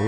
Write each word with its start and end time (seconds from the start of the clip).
The 0.00 0.06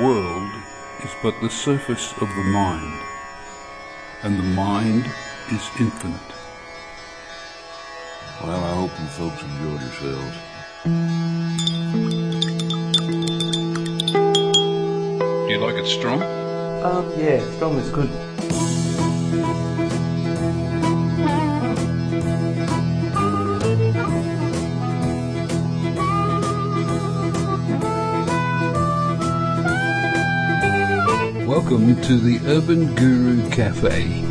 world 0.00 0.50
is 1.02 1.10
but 1.20 1.34
the 1.40 1.50
surface 1.50 2.12
of 2.20 2.28
the 2.28 2.44
mind, 2.44 3.00
and 4.22 4.38
the 4.38 4.44
mind 4.54 5.06
is 5.50 5.68
infinite. 5.80 6.20
Well, 8.40 8.62
I 8.62 8.74
hope 8.76 8.92
you 9.00 9.06
folks 9.06 9.42
enjoyed 9.42 9.80
yourselves. 9.80 11.63
Like 15.84 15.92
it 15.92 15.98
strong? 15.98 16.22
Um, 16.82 17.12
yeah, 17.18 17.40
strong 17.56 17.76
is 17.76 17.90
good. 17.90 18.10
Welcome 31.46 32.00
to 32.02 32.18
the 32.18 32.40
Urban 32.46 32.94
Guru 32.94 33.48
Cafe. 33.50 34.22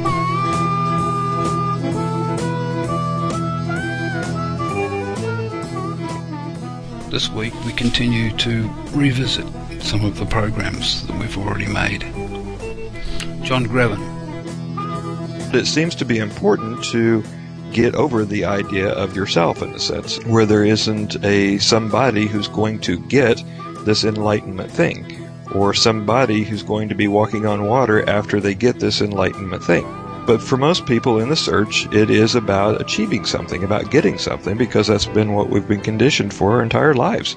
This 7.10 7.30
week 7.30 7.54
we 7.66 7.74
continue 7.74 8.36
to 8.38 8.68
revisit 8.94 9.46
some 9.84 10.06
of 10.06 10.18
the 10.18 10.26
programs 10.26 11.06
that 11.08 11.20
we've 11.20 11.38
already 11.38 11.68
made. 11.68 12.02
John 13.44 13.66
Greven. 13.68 14.02
It 15.54 15.68
seems 15.68 15.94
to 15.96 16.06
be 16.06 16.18
important 16.18 16.84
to 16.86 17.22
get 17.74 17.94
over 17.94 18.24
the 18.24 18.46
idea 18.46 18.90
of 18.90 19.16
yourself 19.16 19.62
in 19.62 19.70
a 19.74 19.80
sense, 19.80 20.24
where 20.26 20.46
there 20.46 20.64
isn't 20.64 21.24
a 21.26 21.58
somebody 21.58 22.28
who's 22.28 22.48
going 22.48 22.80
to 22.82 22.98
get 23.08 23.44
this 23.80 24.04
enlightenment 24.06 24.72
thing, 24.72 25.30
or 25.54 25.74
somebody 25.74 26.44
who's 26.44 26.64
going 26.64 26.88
to 26.90 26.96
be 26.96 27.08
walking 27.08 27.46
on 27.46 27.68
water 27.68 28.08
after 28.10 28.40
they 28.40 28.56
get 28.56 28.80
this 28.80 29.02
enlightenment 29.02 29.64
thing. 29.64 29.84
But 30.26 30.42
for 30.42 30.56
most 30.56 30.86
people 30.86 31.20
in 31.20 31.28
the 31.28 31.36
search, 31.36 31.86
it 31.94 32.10
is 32.10 32.34
about 32.34 32.80
achieving 32.80 33.26
something, 33.26 33.64
about 33.64 33.92
getting 33.92 34.18
something, 34.18 34.58
because 34.58 34.88
that's 34.88 35.08
been 35.08 35.34
what 35.34 35.50
we've 35.50 35.68
been 35.68 35.82
conditioned 35.82 36.34
for 36.34 36.54
our 36.54 36.64
entire 36.64 36.94
lives. 36.94 37.36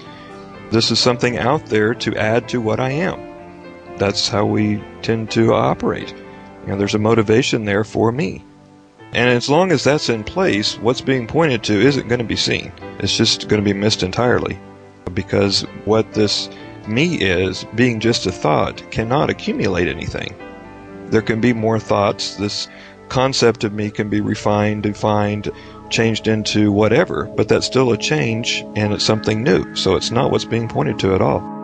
This 0.71 0.91
is 0.91 0.99
something 0.99 1.39
out 1.39 1.67
there 1.67 1.95
to 1.95 2.17
add 2.17 2.49
to 2.49 2.61
what 2.61 2.81
I 2.81 2.91
am. 2.91 3.21
That's 3.99 4.29
how 4.29 4.45
we 4.45 4.83
tend 5.03 5.31
to 5.33 5.55
operate. 5.55 6.13
You 6.63 6.73
know, 6.73 6.77
there's 6.77 6.95
a 6.95 6.99
motivation 6.99 7.65
there 7.65 7.85
for 7.85 8.11
me. 8.13 8.45
And 9.13 9.31
as 9.31 9.49
long 9.49 9.71
as 9.71 9.85
that's 9.85 10.09
in 10.09 10.25
place, 10.25 10.77
what's 10.79 11.01
being 11.01 11.27
pointed 11.27 11.63
to 11.65 11.81
isn't 11.81 12.09
going 12.09 12.19
to 12.19 12.25
be 12.25 12.37
seen. 12.37 12.73
It's 12.99 13.17
just 13.17 13.49
going 13.49 13.63
to 13.63 13.65
be 13.65 13.79
missed 13.79 14.03
entirely. 14.03 14.59
Because 15.15 15.63
what 15.85 16.13
this 16.13 16.51
me 16.89 17.17
is, 17.17 17.65
being 17.75 18.01
just 18.01 18.27
a 18.27 18.33
thought, 18.33 18.83
cannot 18.91 19.31
accumulate 19.31 19.89
anything. 19.89 20.35
There 21.07 21.23
can 21.23 21.41
be 21.41 21.53
more 21.53 21.79
thoughts. 21.79 22.37
This 22.37 22.69
concept 23.09 23.65
of 23.65 23.73
me 23.73 23.91
can 23.91 24.09
be 24.09 24.21
refined, 24.21 24.83
defined, 24.83 25.51
changed 25.91 26.29
into 26.29 26.73
whatever, 26.73 27.25
but 27.25 27.49
that's 27.49 27.67
still 27.67 27.93
a 27.93 27.97
change 27.97 28.65
and 28.75 28.93
it's 28.93 29.05
something 29.05 29.43
new. 29.43 29.75
So 29.75 29.97
it's 29.97 30.11
not 30.11 30.31
what's 30.31 30.45
being 30.45 30.69
pointed 30.69 30.99
to 31.01 31.15
at 31.15 31.23
all. 31.23 31.56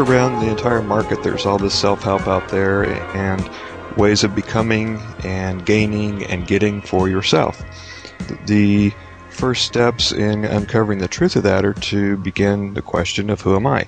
Around 0.00 0.40
the 0.40 0.50
entire 0.50 0.80
market, 0.80 1.22
there's 1.22 1.44
all 1.44 1.58
this 1.58 1.78
self 1.78 2.02
help 2.02 2.26
out 2.26 2.48
there 2.48 2.84
and 3.14 3.50
ways 3.98 4.24
of 4.24 4.34
becoming 4.34 4.98
and 5.24 5.66
gaining 5.66 6.24
and 6.24 6.46
getting 6.46 6.80
for 6.80 7.08
yourself. 7.08 7.62
The 8.46 8.92
first 9.28 9.66
steps 9.66 10.10
in 10.10 10.46
uncovering 10.46 11.00
the 11.00 11.08
truth 11.08 11.36
of 11.36 11.42
that 11.42 11.66
are 11.66 11.74
to 11.74 12.16
begin 12.16 12.72
the 12.72 12.82
question 12.82 13.28
of 13.28 13.42
who 13.42 13.54
am 13.54 13.66
I? 13.66 13.86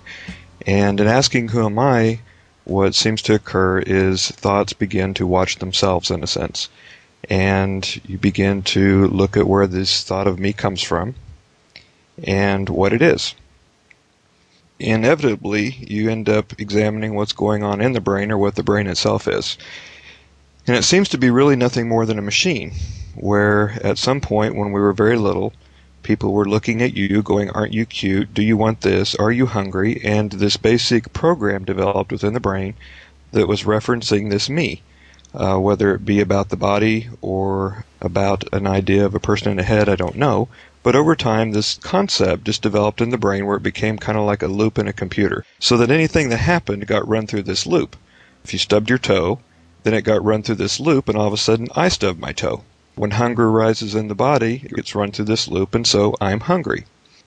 And 0.67 1.01
in 1.01 1.07
asking 1.07 1.49
who 1.49 1.65
am 1.65 1.79
I, 1.79 2.21
what 2.65 2.95
seems 2.95 3.23
to 3.23 3.35
occur 3.35 3.79
is 3.79 4.31
thoughts 4.31 4.75
begin 4.75 5.15
to 5.15 5.27
watch 5.27 5.57
themselves 5.57 6.11
in 6.11 6.23
a 6.23 6.27
sense. 6.27 6.69
And 7.31 8.01
you 8.07 8.19
begin 8.19 8.63
to 8.65 9.07
look 9.09 9.37
at 9.39 9.47
where 9.47 9.67
this 9.67 10.05
thought 10.05 10.27
of 10.27 10.39
me 10.39 10.53
comes 10.53 10.83
from 10.83 11.15
and 12.23 12.69
what 12.69 12.93
it 12.93 13.01
is 13.01 13.35
inevitably 14.83 15.71
you 15.81 16.11
end 16.11 16.29
up 16.29 16.53
examining 16.59 17.15
what's 17.15 17.33
going 17.33 17.63
on 17.63 17.81
in 17.81 17.93
the 17.93 18.01
brain 18.01 18.31
or 18.31 18.39
what 18.39 18.57
the 18.57 18.63
brain 18.63 18.87
itself 18.87 19.29
is. 19.29 19.57
And 20.67 20.77
it 20.77 20.85
seems 20.85 21.09
to 21.11 21.19
be 21.19 21.31
really 21.31 21.57
nothing 21.57 21.89
more 21.89 22.07
than 22.07 22.19
a 22.19 22.23
machine, 22.23 22.73
where 23.15 23.79
at 23.83 23.99
some 23.99 24.21
point 24.21 24.57
when 24.57 24.73
we 24.73 24.81
were 24.81 24.93
very 24.93 25.17
little, 25.17 25.53
people 26.03 26.33
were 26.33 26.45
looking 26.45 26.83
at 26.83 26.95
you 26.95 27.23
going, 27.23 27.51
Aren't 27.51 27.73
you 27.73 27.87
cute? 27.87 28.35
Do 28.35 28.43
you 28.43 28.57
want 28.57 28.81
this? 28.81 29.15
Are 29.17 29.33
you 29.33 29.47
hungry? 29.47 30.01
And 30.05 30.31
this 30.31 30.57
basic 30.57 31.13
program 31.13 31.65
developed 31.65 32.13
within 32.13 32.35
the 32.35 32.41
brain 32.41 32.75
that 33.33 33.49
was 33.49 33.65
referencing 33.65 34.31
this 34.31 34.49
me. 34.49 34.83
Uh, 35.35 35.57
whether 35.59 35.95
it 35.95 36.05
be 36.05 36.21
about 36.21 36.51
the 36.51 36.57
body 36.57 37.09
or 37.23 37.87
about 38.03 38.45
an 38.53 38.67
idea 38.67 39.07
of 39.07 39.15
a 39.15 39.21
person 39.21 39.51
in 39.51 39.59
a 39.59 39.63
head, 39.63 39.89
I 39.89 39.97
don't 39.97 40.17
know. 40.17 40.49
But 40.83 40.97
over 40.97 41.15
time, 41.15 41.53
this 41.53 41.79
concept 41.83 42.45
just 42.45 42.61
developed 42.61 43.01
in 43.01 43.11
the 43.11 43.19
brain 43.19 43.47
where 43.47 43.57
it 43.57 43.63
became 43.63 43.99
kind 43.99 44.19
of 44.19 44.25
like 44.25 44.43
a 44.43 44.49
loop 44.49 44.79
in 44.79 44.89
a 44.89 44.93
computer. 44.93 45.45
So 45.61 45.77
that 45.77 45.91
anything 45.91 46.29
that 46.31 46.39
happened 46.39 46.87
got 46.89 47.07
run 47.07 47.27
through 47.29 47.45
this 47.45 47.67
loop. 47.67 47.97
If 48.43 48.53
you 48.53 48.59
stubbed 48.59 48.89
your 48.89 48.99
toe, 48.99 49.39
then 49.85 49.95
it 49.95 50.03
got 50.03 50.25
run 50.25 50.43
through 50.43 50.57
this 50.57 50.81
loop, 50.81 51.09
and 51.09 51.17
all 51.17 51.29
of 51.29 51.33
a 51.33 51.37
sudden, 51.37 51.69
I 51.77 51.89
stubbed 51.89 52.19
my 52.19 52.33
toe. 52.33 52.65
When 52.97 53.13
hunger 53.13 53.51
rises 53.51 53.95
in 53.95 54.09
the 54.09 54.15
body, 54.15 54.63
it 54.65 54.75
gets 54.75 54.95
run 54.95 55.13
through 55.13 55.27
this 55.27 55.49
loop, 55.49 55.75
and 55.75 55.87
so 55.87 56.15
I'm 56.21 56.41
hungry. 56.41 56.85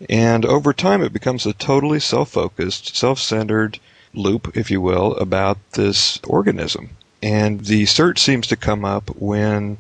And 0.10 0.46
over 0.46 0.74
time, 0.74 1.02
it 1.02 1.14
becomes 1.14 1.46
a 1.46 1.54
totally 1.54 2.02
self 2.02 2.32
focused, 2.32 2.96
self 2.96 3.20
centered 3.20 3.80
loop, 4.14 4.56
if 4.56 4.70
you 4.70 4.82
will, 4.82 5.16
about 5.16 5.58
this 5.72 6.20
organism. 6.28 6.90
And 7.24 7.62
the 7.66 7.86
search 7.86 8.20
seems 8.20 8.48
to 8.48 8.58
come 8.58 8.84
up 8.84 9.10
when 9.16 9.78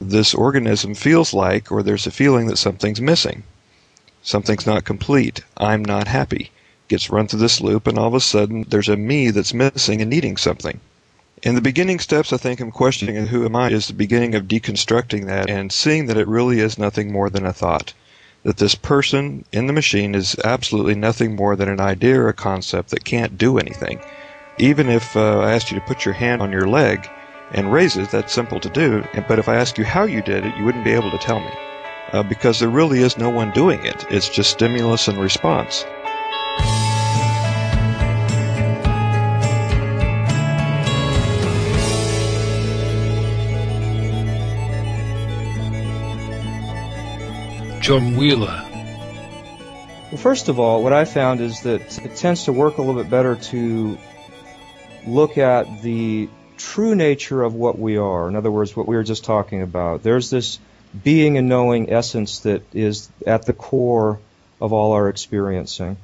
this 0.00 0.32
organism 0.32 0.94
feels 0.94 1.34
like, 1.34 1.70
or 1.70 1.82
there's 1.82 2.06
a 2.06 2.10
feeling 2.10 2.46
that 2.46 2.56
something's 2.56 3.00
missing. 3.02 3.42
Something's 4.22 4.66
not 4.66 4.84
complete. 4.84 5.42
I'm 5.58 5.84
not 5.84 6.08
happy. 6.08 6.50
Gets 6.88 7.10
run 7.10 7.28
through 7.28 7.40
this 7.40 7.60
loop, 7.60 7.86
and 7.86 7.98
all 7.98 8.08
of 8.08 8.14
a 8.14 8.20
sudden, 8.20 8.64
there's 8.68 8.88
a 8.88 8.96
me 8.96 9.30
that's 9.30 9.52
missing 9.52 10.00
and 10.00 10.08
needing 10.08 10.38
something. 10.38 10.80
In 11.42 11.54
the 11.54 11.60
beginning 11.60 12.00
steps, 12.00 12.32
I 12.32 12.38
think 12.38 12.60
I'm 12.60 12.70
questioning 12.70 13.26
who 13.26 13.44
am 13.44 13.54
I 13.56 13.70
is 13.70 13.86
the 13.86 13.92
beginning 13.92 14.34
of 14.34 14.48
deconstructing 14.48 15.26
that 15.26 15.48
and 15.48 15.70
seeing 15.70 16.06
that 16.06 16.18
it 16.18 16.28
really 16.28 16.60
is 16.60 16.78
nothing 16.78 17.12
more 17.12 17.30
than 17.30 17.46
a 17.46 17.52
thought. 17.52 17.92
That 18.42 18.56
this 18.56 18.74
person 18.74 19.44
in 19.52 19.66
the 19.66 19.72
machine 19.72 20.14
is 20.14 20.34
absolutely 20.44 20.94
nothing 20.94 21.36
more 21.36 21.56
than 21.56 21.68
an 21.68 21.80
idea 21.80 22.20
or 22.20 22.28
a 22.28 22.34
concept 22.34 22.90
that 22.90 23.04
can't 23.04 23.38
do 23.38 23.58
anything. 23.58 24.00
Even 24.58 24.88
if 24.88 25.16
uh, 25.16 25.40
I 25.40 25.52
asked 25.52 25.70
you 25.70 25.78
to 25.78 25.86
put 25.86 26.04
your 26.04 26.14
hand 26.14 26.42
on 26.42 26.52
your 26.52 26.66
leg, 26.66 27.08
and 27.52 27.72
raise 27.72 27.96
it, 27.96 28.10
that's 28.10 28.32
simple 28.32 28.60
to 28.60 28.68
do. 28.68 29.04
But 29.28 29.38
if 29.38 29.48
I 29.48 29.56
ask 29.56 29.78
you 29.78 29.84
how 29.84 30.04
you 30.04 30.22
did 30.22 30.44
it, 30.44 30.56
you 30.56 30.64
wouldn't 30.64 30.84
be 30.84 30.92
able 30.92 31.10
to 31.10 31.18
tell 31.18 31.40
me. 31.40 31.50
Uh, 32.12 32.22
because 32.24 32.58
there 32.58 32.68
really 32.68 33.00
is 33.00 33.16
no 33.16 33.30
one 33.30 33.50
doing 33.52 33.84
it. 33.84 34.04
It's 34.10 34.28
just 34.28 34.50
stimulus 34.50 35.06
and 35.06 35.18
response. 35.18 35.84
John 47.80 48.16
Wheeler. 48.16 48.66
Well, 50.10 50.18
first 50.18 50.48
of 50.48 50.60
all, 50.60 50.82
what 50.82 50.92
I 50.92 51.04
found 51.04 51.40
is 51.40 51.60
that 51.62 51.98
it 52.04 52.16
tends 52.16 52.44
to 52.44 52.52
work 52.52 52.78
a 52.78 52.82
little 52.82 53.00
bit 53.00 53.10
better 53.10 53.36
to 53.36 53.98
look 55.06 55.38
at 55.38 55.82
the 55.82 56.28
true 56.60 56.94
nature 56.94 57.42
of 57.42 57.54
what 57.54 57.78
we 57.78 57.96
are. 57.96 58.28
In 58.28 58.36
other 58.36 58.50
words, 58.50 58.76
what 58.76 58.86
we 58.86 58.96
were 58.96 59.02
just 59.02 59.24
talking 59.24 59.62
about. 59.62 60.02
There's 60.02 60.30
this 60.30 60.58
being 61.02 61.38
and 61.38 61.48
knowing 61.48 61.90
essence 61.90 62.40
that 62.40 62.62
is 62.74 63.08
at 63.26 63.46
the 63.46 63.52
core 63.52 64.18
of 64.60 64.72
all 64.72 64.92
our 64.92 65.08
experiencing. 65.08 65.96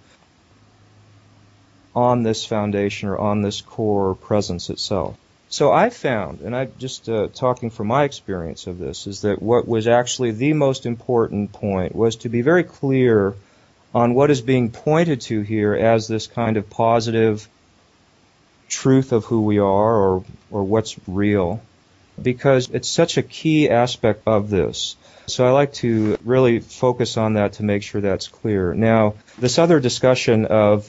On 1.94 2.22
this 2.22 2.44
foundation 2.44 3.08
or 3.08 3.18
on 3.18 3.42
this 3.42 3.60
core 3.60 4.14
presence 4.14 4.70
itself. 4.70 5.16
So 5.48 5.72
I 5.72 5.90
found, 5.90 6.40
and 6.40 6.54
I'm 6.56 6.72
just 6.78 7.08
uh, 7.08 7.28
talking 7.28 7.70
from 7.70 7.86
my 7.86 8.04
experience 8.04 8.66
of 8.66 8.78
this, 8.78 9.06
is 9.06 9.22
that 9.22 9.40
what 9.40 9.68
was 9.68 9.86
actually 9.86 10.32
the 10.32 10.52
most 10.52 10.86
important 10.86 11.52
point 11.52 11.94
was 11.94 12.16
to 12.16 12.28
be 12.28 12.42
very 12.42 12.64
clear 12.64 13.34
on 13.94 14.14
what 14.14 14.30
is 14.30 14.40
being 14.40 14.70
pointed 14.70 15.20
to 15.22 15.40
here 15.40 15.74
as 15.74 16.08
this 16.08 16.26
kind 16.26 16.56
of 16.56 16.68
positive 16.68 17.48
truth 18.86 19.10
of 19.10 19.24
who 19.24 19.40
we 19.42 19.58
are 19.58 19.96
or, 19.96 20.24
or 20.48 20.62
what's 20.62 20.94
real, 21.08 21.60
because 22.22 22.70
it's 22.70 22.88
such 22.88 23.16
a 23.16 23.22
key 23.22 23.68
aspect 23.68 24.22
of 24.28 24.48
this. 24.48 24.94
So 25.26 25.44
I 25.44 25.50
like 25.50 25.72
to 25.84 26.16
really 26.24 26.60
focus 26.60 27.16
on 27.16 27.34
that 27.34 27.54
to 27.54 27.64
make 27.64 27.82
sure 27.82 28.00
that's 28.00 28.28
clear. 28.28 28.74
Now, 28.74 29.14
this 29.40 29.58
other 29.58 29.80
discussion 29.80 30.46
of 30.46 30.88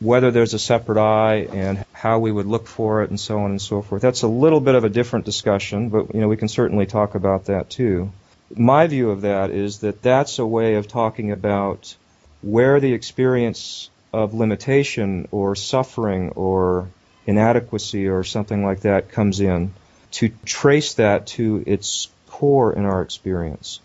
whether 0.00 0.32
there's 0.32 0.54
a 0.54 0.58
separate 0.58 0.98
I 0.98 1.46
and 1.52 1.84
how 1.92 2.18
we 2.18 2.32
would 2.32 2.46
look 2.46 2.66
for 2.66 3.04
it 3.04 3.10
and 3.10 3.20
so 3.20 3.38
on 3.38 3.52
and 3.52 3.62
so 3.62 3.80
forth. 3.80 4.02
That's 4.02 4.22
a 4.22 4.28
little 4.28 4.60
bit 4.60 4.74
of 4.74 4.82
a 4.82 4.88
different 4.88 5.24
discussion, 5.24 5.88
but 5.88 6.16
you 6.16 6.20
know 6.20 6.26
we 6.26 6.36
can 6.36 6.48
certainly 6.48 6.86
talk 6.86 7.14
about 7.14 7.44
that 7.44 7.70
too. 7.70 8.10
My 8.56 8.88
view 8.88 9.10
of 9.10 9.20
that 9.20 9.52
is 9.52 9.78
that 9.78 10.02
that's 10.02 10.40
a 10.40 10.46
way 10.46 10.74
of 10.74 10.88
talking 10.88 11.30
about 11.30 11.94
where 12.42 12.80
the 12.80 12.92
experience 12.92 13.88
of 14.12 14.34
limitation 14.34 15.28
or 15.30 15.54
suffering 15.54 16.30
or 16.30 16.88
inadequacy 17.26 18.08
or 18.08 18.24
something 18.24 18.64
like 18.64 18.80
that 18.80 19.10
comes 19.10 19.40
in 19.40 19.72
to 20.12 20.30
trace 20.44 20.94
that 20.94 21.26
to 21.26 21.62
its 21.66 22.08
core 22.28 22.72
in 22.72 22.84
our 22.84 23.02
experience. 23.02 23.80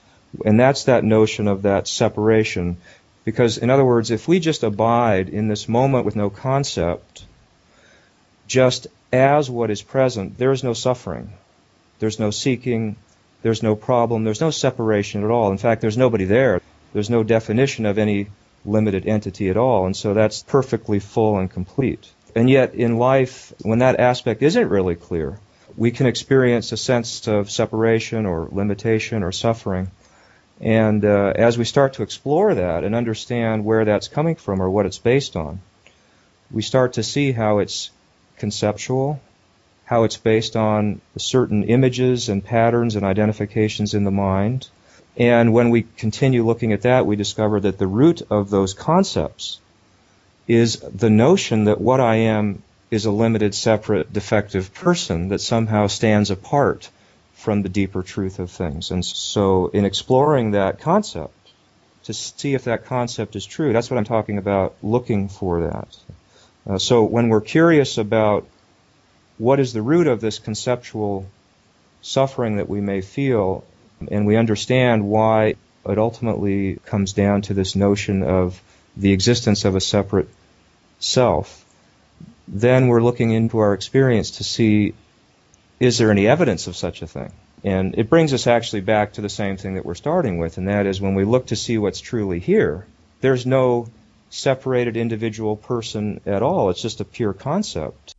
And 0.46 0.60
that's 0.60 0.86
that 0.86 1.04
notion 1.04 1.48
of 1.48 1.64
that 1.64 1.88
separation 1.88 2.78
because, 3.26 3.58
in 3.58 3.70
other 3.70 3.86
words, 3.86 4.12
if 4.12 4.28
we 4.28 4.40
just 4.40 4.64
abide 4.64 5.30
in 5.30 5.48
this 5.48 5.68
moment 5.68 6.06
with 6.06 6.16
no 6.16 6.30
concept, 6.30 7.24
just 8.48 8.88
as 9.12 9.50
what 9.50 9.70
is 9.70 9.82
present, 9.82 10.38
there 10.38 10.52
is 10.52 10.64
no 10.64 10.74
suffering. 10.74 11.34
There's 12.00 12.20
no 12.20 12.32
seeking. 12.32 12.96
There's 13.42 13.64
no 13.64 13.76
problem. 13.76 14.24
There's 14.24 14.42
no 14.42 14.52
separation 14.52 15.24
at 15.24 15.30
all. 15.30 15.52
In 15.52 15.58
fact, 15.58 15.82
there's 15.82 15.98
nobody 15.98 16.26
there. 16.26 16.62
There's 16.94 17.10
no 17.10 17.24
definition 17.24 17.86
of 17.86 17.98
any 17.98 18.28
limited 18.66 19.08
entity 19.08 19.50
at 19.50 19.58
all. 19.58 19.86
And 19.86 19.96
so 19.96 20.14
that's 20.14 20.44
perfectly 20.44 21.00
full 21.00 21.38
and 21.38 21.50
complete. 21.50 22.10
And 22.36 22.50
yet, 22.50 22.76
in 22.76 22.98
life, 22.98 23.54
when 23.62 23.80
that 23.80 24.00
aspect 24.00 24.42
isn't 24.42 24.70
really 24.70 24.96
clear, 24.96 25.40
we 25.76 25.92
can 25.92 26.06
experience 26.06 26.72
a 26.72 26.78
sense 26.78 27.28
of 27.28 27.50
separation 27.50 28.26
or 28.26 28.48
limitation 28.52 29.24
or 29.24 29.32
suffering. 29.32 29.92
And 30.60 31.04
uh, 31.04 31.34
as 31.36 31.58
we 31.58 31.66
start 31.66 31.94
to 31.94 32.04
explore 32.04 32.54
that 32.54 32.84
and 32.84 32.94
understand 32.94 33.66
where 33.66 33.86
that's 33.86 34.08
coming 34.08 34.36
from 34.36 34.62
or 34.62 34.70
what 34.70 34.86
it's 34.86 35.00
based 35.00 35.36
on, 35.36 35.60
we 36.52 36.62
start 36.62 36.94
to 36.94 37.04
see 37.04 37.32
how 37.32 37.60
it's 37.60 37.90
conceptual, 38.38 39.20
how 39.86 40.04
it's 40.04 40.18
based 40.18 40.56
on 40.56 41.02
certain 41.18 41.64
images 41.64 42.30
and 42.30 42.44
patterns 42.44 42.96
and 42.96 43.06
identifications 43.06 43.94
in 43.94 44.04
the 44.04 44.12
mind. 44.12 44.70
And 45.18 45.54
when 45.54 45.70
we 45.70 45.84
continue 45.98 46.46
looking 46.46 46.74
at 46.74 46.84
that, 46.84 47.06
we 47.06 47.16
discover 47.16 47.60
that 47.62 47.78
the 47.78 47.88
root 47.88 48.22
of 48.30 48.50
those 48.50 48.74
concepts 48.74 49.60
is 50.48 50.78
the 50.78 51.10
notion 51.10 51.66
that 51.66 51.80
what 51.80 52.00
I 52.00 52.16
am 52.16 52.64
is 52.90 53.06
a 53.06 53.12
limited, 53.12 53.56
separate, 53.56 54.12
defective 54.12 54.74
person 54.74 55.30
that 55.30 55.40
somehow 55.40 55.88
stands 55.88 56.30
apart 56.30 56.90
from 57.34 57.62
the 57.62 57.70
deeper 57.70 58.04
truth 58.04 58.40
of 58.40 58.52
things. 58.52 58.92
And 58.92 59.04
so, 59.04 59.68
in 59.68 59.86
exploring 59.86 60.52
that 60.52 60.80
concept, 60.80 61.34
to 62.04 62.14
see 62.14 62.54
if 62.54 62.66
that 62.66 62.86
concept 62.86 63.36
is 63.36 63.46
true, 63.46 63.74
that's 63.74 63.90
what 63.90 63.98
I'm 63.98 64.04
talking 64.04 64.38
about, 64.38 64.76
looking 64.84 65.30
for 65.30 65.62
that. 65.62 65.98
Uh, 66.68 66.78
so, 66.78 67.04
when 67.04 67.30
we're 67.30 67.42
curious 67.42 67.98
about 67.98 68.46
what 69.38 69.60
is 69.60 69.74
the 69.74 69.82
root 69.82 70.08
of 70.08 70.22
this 70.22 70.38
conceptual 70.38 71.26
suffering 72.02 72.58
that 72.58 72.70
we 72.70 72.82
may 72.82 73.02
feel, 73.02 73.64
and 74.12 74.28
we 74.28 74.36
understand 74.36 75.08
why 75.08 75.56
it 75.86 75.98
ultimately 75.98 76.76
comes 76.86 77.14
down 77.14 77.42
to 77.44 77.54
this 77.54 77.76
notion 77.76 78.22
of 78.22 78.62
the 78.98 79.14
existence 79.14 79.66
of 79.66 79.76
a 79.76 79.82
separate 79.82 80.30
self, 81.00 81.66
then 82.48 82.88
we're 82.88 83.02
looking 83.02 83.32
into 83.32 83.60
our 83.60 83.74
experience 83.74 84.32
to 84.32 84.44
see 84.44 84.94
is 85.80 85.98
there 85.98 86.12
any 86.12 86.28
evidence 86.28 86.68
of 86.68 86.76
such 86.76 87.02
a 87.02 87.08
thing? 87.08 87.32
And 87.64 87.98
it 87.98 88.10
brings 88.10 88.34
us 88.34 88.46
actually 88.46 88.82
back 88.82 89.14
to 89.14 89.22
the 89.22 89.30
same 89.30 89.58
thing 89.58 89.76
that 89.76 89.86
we're 89.86 89.96
starting 89.96 90.38
with, 90.38 90.58
and 90.58 90.68
that 90.68 90.86
is 90.86 91.02
when 91.02 91.16
we 91.16 91.24
look 91.24 91.48
to 91.48 91.56
see 91.56 91.78
what's 91.78 92.00
truly 92.00 92.40
here, 92.40 92.86
there's 93.22 93.46
no 93.46 93.88
separated 94.30 94.96
individual 94.96 95.56
person 95.56 96.22
at 96.26 96.44
all. 96.44 96.70
It's 96.70 96.82
just 96.82 97.02
a 97.02 97.06
pure 97.06 97.34
concept. 97.34 98.16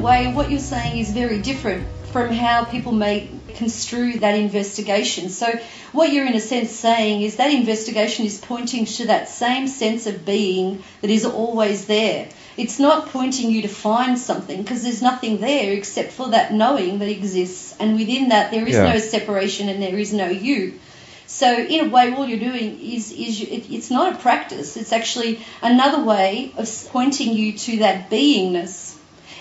Way, 0.00 0.32
what 0.32 0.50
you're 0.50 0.60
saying 0.60 0.98
is 0.98 1.10
very 1.10 1.40
different 1.40 1.86
from 2.12 2.30
how 2.30 2.64
people 2.64 2.92
may 2.92 3.28
construe 3.54 4.18
that 4.18 4.34
investigation. 4.34 5.28
So, 5.28 5.52
what 5.92 6.12
you're 6.12 6.26
in 6.26 6.34
a 6.34 6.40
sense 6.40 6.70
saying 6.70 7.22
is 7.22 7.36
that 7.36 7.52
investigation 7.52 8.24
is 8.24 8.38
pointing 8.40 8.84
to 8.84 9.06
that 9.08 9.28
same 9.28 9.66
sense 9.68 10.06
of 10.06 10.24
being 10.24 10.82
that 11.00 11.10
is 11.10 11.24
always 11.24 11.86
there. 11.86 12.28
It's 12.56 12.78
not 12.78 13.08
pointing 13.08 13.50
you 13.50 13.62
to 13.62 13.68
find 13.68 14.18
something 14.18 14.62
because 14.62 14.82
there's 14.82 15.02
nothing 15.02 15.38
there 15.38 15.72
except 15.72 16.12
for 16.12 16.30
that 16.30 16.52
knowing 16.52 16.98
that 16.98 17.08
exists, 17.08 17.74
and 17.78 17.96
within 17.96 18.28
that 18.30 18.50
there 18.50 18.66
is 18.66 18.74
yeah. 18.74 18.92
no 18.92 18.98
separation 18.98 19.68
and 19.68 19.82
there 19.82 19.98
is 19.98 20.12
no 20.12 20.28
you. 20.28 20.78
So 21.26 21.56
in 21.56 21.86
a 21.86 21.88
way, 21.88 22.12
all 22.12 22.26
you're 22.26 22.40
doing 22.40 22.80
is 22.80 23.12
is 23.12 23.40
it, 23.40 23.70
it's 23.70 23.90
not 23.90 24.14
a 24.14 24.16
practice. 24.18 24.76
It's 24.76 24.92
actually 24.92 25.40
another 25.62 26.02
way 26.02 26.52
of 26.56 26.68
pointing 26.90 27.34
you 27.34 27.56
to 27.58 27.78
that 27.78 28.10
beingness 28.10 28.89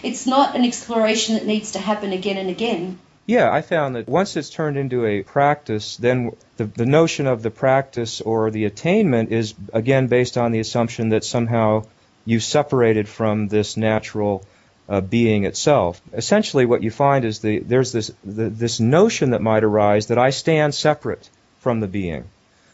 it's 0.04 0.26
not 0.26 0.56
an 0.56 0.66
exploration 0.66 1.36
that 1.36 1.46
needs 1.46 1.72
to 1.74 1.80
happen 1.80 2.12
again 2.12 2.38
and 2.38 2.50
again. 2.50 3.00
Yeah, 3.26 3.52
I 3.52 3.62
found 3.62 3.96
that 3.96 4.08
once 4.08 4.36
it's 4.36 4.50
turned 4.50 4.76
into 4.76 5.06
a 5.06 5.22
practice, 5.22 5.98
then 5.98 6.36
the, 6.58 6.66
the 6.66 6.88
notion 6.88 7.28
of 7.28 7.44
the 7.44 7.52
practice 7.52 8.22
or 8.22 8.50
the 8.50 8.66
attainment 8.66 9.32
is 9.32 9.54
again 9.72 10.08
based 10.08 10.36
on 10.36 10.52
the 10.52 10.60
assumption 10.60 11.10
that 11.10 11.24
somehow 11.24 11.84
you 12.26 12.40
separated 12.40 13.08
from 13.08 13.48
this 13.48 13.78
natural 13.78 14.44
uh, 14.90 15.02
being 15.02 15.46
itself. 15.46 16.02
Essentially, 16.12 16.66
what 16.66 16.82
you 16.82 16.90
find 16.90 17.24
is 17.24 17.40
the, 17.40 17.60
there's 17.60 17.92
this 17.92 18.12
the, 18.24 18.50
this 18.50 18.80
notion 18.80 19.30
that 19.30 19.44
might 19.44 19.64
arise 19.64 20.08
that 20.08 20.18
I 20.18 20.32
stand 20.32 20.74
separate 20.74 21.30
from 21.60 21.82
the 21.82 21.88
being, 21.88 22.24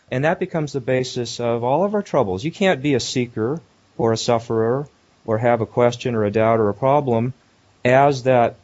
and 0.09 0.23
that 0.23 0.39
becomes 0.39 0.71
the 0.71 0.79
basis 0.79 1.41
of 1.41 1.65
all 1.65 1.83
of 1.83 1.93
our 1.93 2.01
troubles. 2.03 2.45
You 2.45 2.51
can't 2.51 2.81
be 2.81 2.93
a 2.93 3.01
seeker 3.01 3.59
or 3.97 4.13
a 4.13 4.17
sufferer 4.17 4.87
or 5.25 5.37
have 5.37 5.61
a 5.61 5.65
question 5.65 6.15
or 6.15 6.23
a 6.23 6.31
doubt 6.31 6.59
or 6.59 6.69
a 6.69 6.73
problem 6.73 7.33
as 7.83 8.23
that 8.23 8.55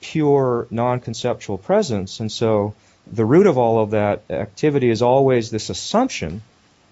pure 0.00 0.66
non-conceptual 0.70 1.58
presence. 1.58 2.20
And 2.20 2.30
so 2.30 2.74
the 3.10 3.24
root 3.24 3.46
of 3.46 3.58
all 3.58 3.82
of 3.82 3.90
that 3.90 4.22
activity 4.30 4.90
is 4.90 5.02
always 5.02 5.50
this 5.50 5.70
assumption 5.70 6.42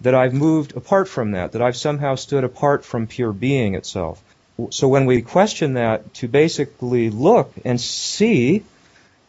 that 0.00 0.14
I've 0.14 0.34
moved 0.34 0.76
apart 0.76 1.08
from 1.08 1.32
that, 1.32 1.52
that 1.52 1.62
I've 1.62 1.76
somehow 1.76 2.16
stood 2.16 2.44
apart 2.44 2.84
from 2.84 3.06
pure 3.06 3.32
being 3.32 3.74
itself. 3.74 4.22
So 4.70 4.88
when 4.88 5.06
we 5.06 5.22
question 5.22 5.74
that, 5.74 6.14
to 6.14 6.28
basically 6.28 7.10
look 7.10 7.52
and 7.64 7.80
see, 7.80 8.62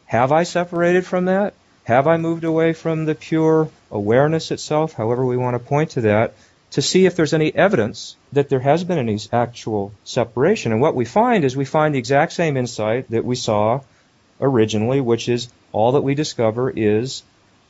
have 0.05 0.31
I 0.31 0.43
separated 0.43 1.05
from 1.05 1.25
that? 1.25 1.53
Have 1.83 2.07
I 2.07 2.17
moved 2.17 2.43
away 2.43 2.73
from 2.73 3.05
the 3.05 3.15
pure 3.15 3.69
awareness 3.91 4.51
itself, 4.51 4.93
however 4.93 5.25
we 5.25 5.37
want 5.37 5.55
to 5.55 5.59
point 5.59 5.91
to 5.91 6.01
that? 6.01 6.33
To 6.71 6.81
see 6.81 7.05
if 7.05 7.15
there's 7.15 7.33
any 7.33 7.53
evidence 7.55 8.15
that 8.33 8.49
there 8.49 8.59
has 8.59 8.83
been 8.83 8.97
any 8.97 9.19
actual 9.31 9.93
separation. 10.03 10.71
And 10.71 10.81
what 10.81 10.95
we 10.95 11.05
find 11.05 11.43
is 11.43 11.55
we 11.55 11.65
find 11.65 11.95
the 11.95 11.99
exact 11.99 12.33
same 12.33 12.57
insight 12.57 13.09
that 13.11 13.25
we 13.25 13.35
saw 13.35 13.81
originally, 14.41 15.01
which 15.01 15.29
is 15.29 15.49
all 15.71 15.93
that 15.93 16.01
we 16.01 16.15
discover 16.15 16.69
is 16.69 17.23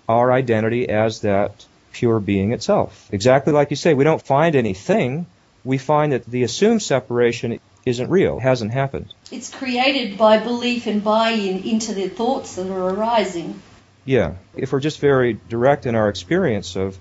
our 0.09 0.31
identity 0.31 0.89
as 0.89 1.21
that 1.21 1.65
pure 1.91 2.19
being 2.19 2.53
itself. 2.53 3.09
Exactly 3.11 3.53
like 3.53 3.69
you 3.69 3.75
say, 3.75 3.93
we 3.93 4.03
don't 4.03 4.21
find 4.21 4.55
anything. 4.55 5.25
We 5.63 5.77
find 5.77 6.11
that 6.13 6.25
the 6.25 6.43
assumed 6.43 6.81
separation 6.81 7.59
isn't 7.85 8.09
real, 8.09 8.37
It 8.37 8.41
hasn't 8.41 8.71
happened. 8.71 9.13
It's 9.31 9.49
created 9.49 10.17
by 10.17 10.39
belief 10.39 10.87
and 10.87 11.03
buy-in 11.03 11.63
into 11.63 11.93
the 11.93 12.09
thoughts 12.09 12.55
that 12.55 12.69
are 12.69 12.89
arising. 12.89 13.61
Yeah. 14.05 14.35
If 14.55 14.71
we're 14.71 14.81
just 14.81 14.99
very 14.99 15.39
direct 15.49 15.85
in 15.85 15.95
our 15.95 16.09
experience 16.09 16.75
of 16.75 16.97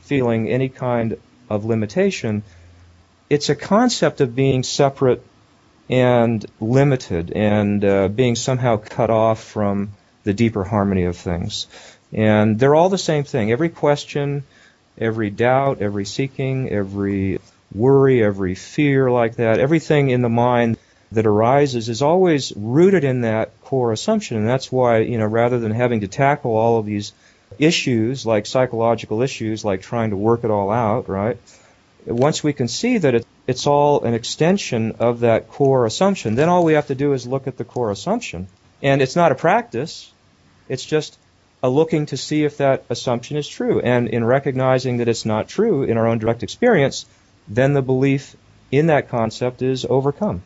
feeling 0.00 0.48
any 0.48 0.68
kind 0.68 1.18
of 1.48 1.64
limitation, 1.64 2.42
it's 3.30 3.48
a 3.48 3.56
concept 3.56 4.20
of 4.20 4.34
being 4.34 4.62
separate 4.62 5.24
and 5.90 6.44
limited 6.60 7.32
and 7.32 7.84
uh, 7.84 8.08
being 8.08 8.36
somehow 8.36 8.76
cut 8.76 9.10
off 9.10 9.42
from 9.42 9.92
the 10.24 10.34
deeper 10.34 10.64
harmony 10.64 11.04
of 11.04 11.16
things. 11.16 11.66
And 12.12 12.58
they're 12.58 12.74
all 12.74 12.88
the 12.88 12.98
same 12.98 13.24
thing. 13.24 13.52
Every 13.52 13.68
question, 13.68 14.44
every 14.98 15.30
doubt, 15.30 15.80
every 15.80 16.04
seeking, 16.04 16.70
every 16.70 17.38
worry, 17.74 18.22
every 18.22 18.54
fear 18.54 19.10
like 19.10 19.36
that, 19.36 19.60
everything 19.60 20.10
in 20.10 20.22
the 20.22 20.28
mind 20.28 20.78
that 21.12 21.26
arises 21.26 21.88
is 21.88 22.02
always 22.02 22.52
rooted 22.54 23.04
in 23.04 23.22
that 23.22 23.58
core 23.62 23.92
assumption. 23.92 24.36
And 24.36 24.48
that's 24.48 24.70
why, 24.70 24.98
you 24.98 25.18
know, 25.18 25.26
rather 25.26 25.58
than 25.58 25.72
having 25.72 26.00
to 26.00 26.08
tackle 26.08 26.54
all 26.54 26.78
of 26.78 26.86
these 26.86 27.12
issues, 27.58 28.26
like 28.26 28.46
psychological 28.46 29.22
issues, 29.22 29.64
like 29.64 29.82
trying 29.82 30.10
to 30.10 30.16
work 30.16 30.44
it 30.44 30.50
all 30.50 30.70
out, 30.70 31.08
right? 31.08 31.38
Once 32.06 32.42
we 32.42 32.52
can 32.52 32.68
see 32.68 32.98
that 32.98 33.14
it, 33.14 33.26
it's 33.46 33.66
all 33.66 34.04
an 34.04 34.14
extension 34.14 34.96
of 34.98 35.20
that 35.20 35.48
core 35.48 35.86
assumption, 35.86 36.34
then 36.34 36.48
all 36.48 36.64
we 36.64 36.74
have 36.74 36.86
to 36.86 36.94
do 36.94 37.12
is 37.12 37.26
look 37.26 37.46
at 37.46 37.56
the 37.56 37.64
core 37.64 37.90
assumption. 37.90 38.48
And 38.82 39.02
it's 39.02 39.16
not 39.16 39.32
a 39.32 39.34
practice, 39.34 40.12
it's 40.68 40.84
just 40.84 41.18
a 41.62 41.68
looking 41.68 42.06
to 42.06 42.16
see 42.16 42.44
if 42.44 42.58
that 42.58 42.84
assumption 42.88 43.36
is 43.36 43.48
true. 43.48 43.80
And 43.80 44.08
in 44.08 44.24
recognizing 44.24 44.98
that 44.98 45.08
it's 45.08 45.24
not 45.24 45.48
true 45.48 45.82
in 45.82 45.96
our 45.96 46.06
own 46.06 46.18
direct 46.18 46.42
experience, 46.42 47.06
then 47.48 47.72
the 47.72 47.82
belief 47.82 48.36
in 48.70 48.86
that 48.86 49.08
concept 49.08 49.62
is 49.62 49.84
overcome. 49.84 50.42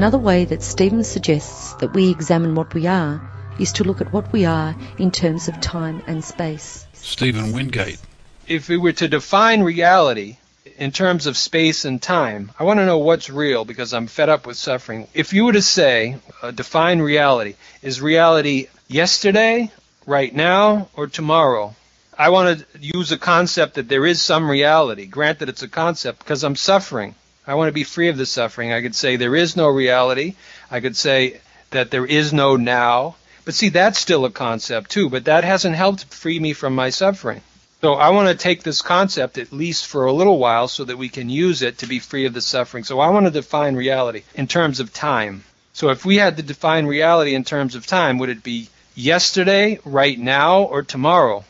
Another 0.00 0.16
way 0.16 0.46
that 0.46 0.62
Stephen 0.62 1.04
suggests 1.04 1.74
that 1.74 1.92
we 1.92 2.08
examine 2.08 2.54
what 2.54 2.72
we 2.72 2.86
are 2.86 3.20
is 3.58 3.70
to 3.72 3.84
look 3.84 4.00
at 4.00 4.14
what 4.14 4.32
we 4.32 4.46
are 4.46 4.74
in 4.96 5.10
terms 5.10 5.46
of 5.46 5.60
time 5.60 6.02
and 6.06 6.24
space. 6.24 6.86
Stephen 6.94 7.52
Wingate. 7.52 8.00
If 8.48 8.70
we 8.70 8.78
were 8.78 8.94
to 8.94 9.08
define 9.08 9.60
reality 9.62 10.38
in 10.78 10.90
terms 10.90 11.26
of 11.26 11.36
space 11.36 11.84
and 11.84 12.00
time, 12.00 12.50
I 12.58 12.64
want 12.64 12.78
to 12.78 12.86
know 12.86 12.96
what's 12.96 13.28
real 13.28 13.66
because 13.66 13.92
I'm 13.92 14.06
fed 14.06 14.30
up 14.30 14.46
with 14.46 14.56
suffering. 14.56 15.06
If 15.12 15.34
you 15.34 15.44
were 15.44 15.52
to 15.52 15.60
say, 15.60 16.16
uh, 16.40 16.50
define 16.50 17.00
reality, 17.00 17.56
is 17.82 18.00
reality 18.00 18.68
yesterday, 18.88 19.70
right 20.06 20.34
now, 20.34 20.88
or 20.96 21.08
tomorrow? 21.08 21.76
I 22.16 22.30
want 22.30 22.58
to 22.58 22.66
use 22.80 23.12
a 23.12 23.18
concept 23.18 23.74
that 23.74 23.90
there 23.90 24.06
is 24.06 24.22
some 24.22 24.50
reality. 24.50 25.04
Granted, 25.04 25.50
it's 25.50 25.62
a 25.62 25.68
concept 25.68 26.20
because 26.20 26.42
I'm 26.42 26.56
suffering. 26.56 27.16
I 27.50 27.54
want 27.54 27.66
to 27.66 27.72
be 27.72 27.82
free 27.82 28.06
of 28.06 28.16
the 28.16 28.26
suffering. 28.26 28.72
I 28.72 28.80
could 28.80 28.94
say 28.94 29.16
there 29.16 29.34
is 29.34 29.56
no 29.56 29.66
reality. 29.66 30.36
I 30.70 30.78
could 30.78 30.96
say 30.96 31.40
that 31.70 31.90
there 31.90 32.06
is 32.06 32.32
no 32.32 32.54
now. 32.54 33.16
But 33.44 33.54
see, 33.54 33.70
that's 33.70 33.98
still 33.98 34.24
a 34.24 34.30
concept 34.30 34.92
too, 34.92 35.10
but 35.10 35.24
that 35.24 35.42
hasn't 35.42 35.74
helped 35.74 36.04
free 36.14 36.38
me 36.38 36.52
from 36.52 36.76
my 36.76 36.90
suffering. 36.90 37.40
So 37.80 37.94
I 37.94 38.10
want 38.10 38.28
to 38.28 38.40
take 38.40 38.62
this 38.62 38.82
concept 38.82 39.36
at 39.36 39.52
least 39.52 39.88
for 39.88 40.04
a 40.04 40.12
little 40.12 40.38
while 40.38 40.68
so 40.68 40.84
that 40.84 40.96
we 40.96 41.08
can 41.08 41.28
use 41.28 41.62
it 41.62 41.78
to 41.78 41.88
be 41.88 41.98
free 41.98 42.24
of 42.26 42.34
the 42.34 42.40
suffering. 42.40 42.84
So 42.84 43.00
I 43.00 43.10
want 43.10 43.26
to 43.26 43.32
define 43.32 43.74
reality 43.74 44.22
in 44.36 44.46
terms 44.46 44.78
of 44.78 44.92
time. 44.92 45.42
So 45.72 45.88
if 45.88 46.04
we 46.04 46.18
had 46.18 46.36
to 46.36 46.44
define 46.44 46.86
reality 46.86 47.34
in 47.34 47.42
terms 47.42 47.74
of 47.74 47.84
time, 47.84 48.18
would 48.18 48.28
it 48.28 48.44
be 48.44 48.68
yesterday, 48.94 49.80
right 49.84 50.16
now, 50.16 50.62
or 50.62 50.84
tomorrow? 50.84 51.44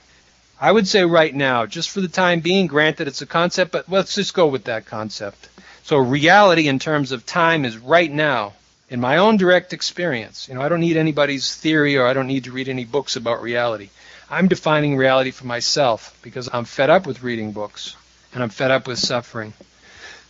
I 0.58 0.72
would 0.72 0.88
say 0.88 1.04
right 1.04 1.34
now, 1.34 1.66
just 1.66 1.90
for 1.90 2.00
the 2.00 2.08
time 2.08 2.40
being, 2.40 2.68
granted 2.68 3.06
it's 3.06 3.20
a 3.20 3.26
concept, 3.26 3.70
but 3.70 3.90
let's 3.90 4.14
just 4.14 4.32
go 4.32 4.46
with 4.46 4.64
that 4.64 4.86
concept. 4.86 5.50
So 5.84 5.98
reality 5.98 6.68
in 6.68 6.78
terms 6.78 7.12
of 7.12 7.26
time 7.26 7.64
is 7.64 7.76
right 7.78 8.10
now 8.10 8.52
in 8.90 9.00
my 9.00 9.18
own 9.18 9.36
direct 9.36 9.72
experience. 9.72 10.48
You 10.48 10.54
know, 10.54 10.62
I 10.62 10.68
don't 10.68 10.80
need 10.80 10.96
anybody's 10.96 11.54
theory 11.54 11.96
or 11.96 12.06
I 12.06 12.12
don't 12.12 12.26
need 12.26 12.44
to 12.44 12.52
read 12.52 12.68
any 12.68 12.84
books 12.84 13.16
about 13.16 13.42
reality. 13.42 13.88
I'm 14.28 14.48
defining 14.48 14.96
reality 14.96 15.30
for 15.30 15.46
myself 15.46 16.16
because 16.22 16.48
I'm 16.52 16.64
fed 16.64 16.90
up 16.90 17.06
with 17.06 17.22
reading 17.22 17.52
books 17.52 17.96
and 18.34 18.42
I'm 18.42 18.48
fed 18.50 18.70
up 18.70 18.86
with 18.86 18.98
suffering. 18.98 19.52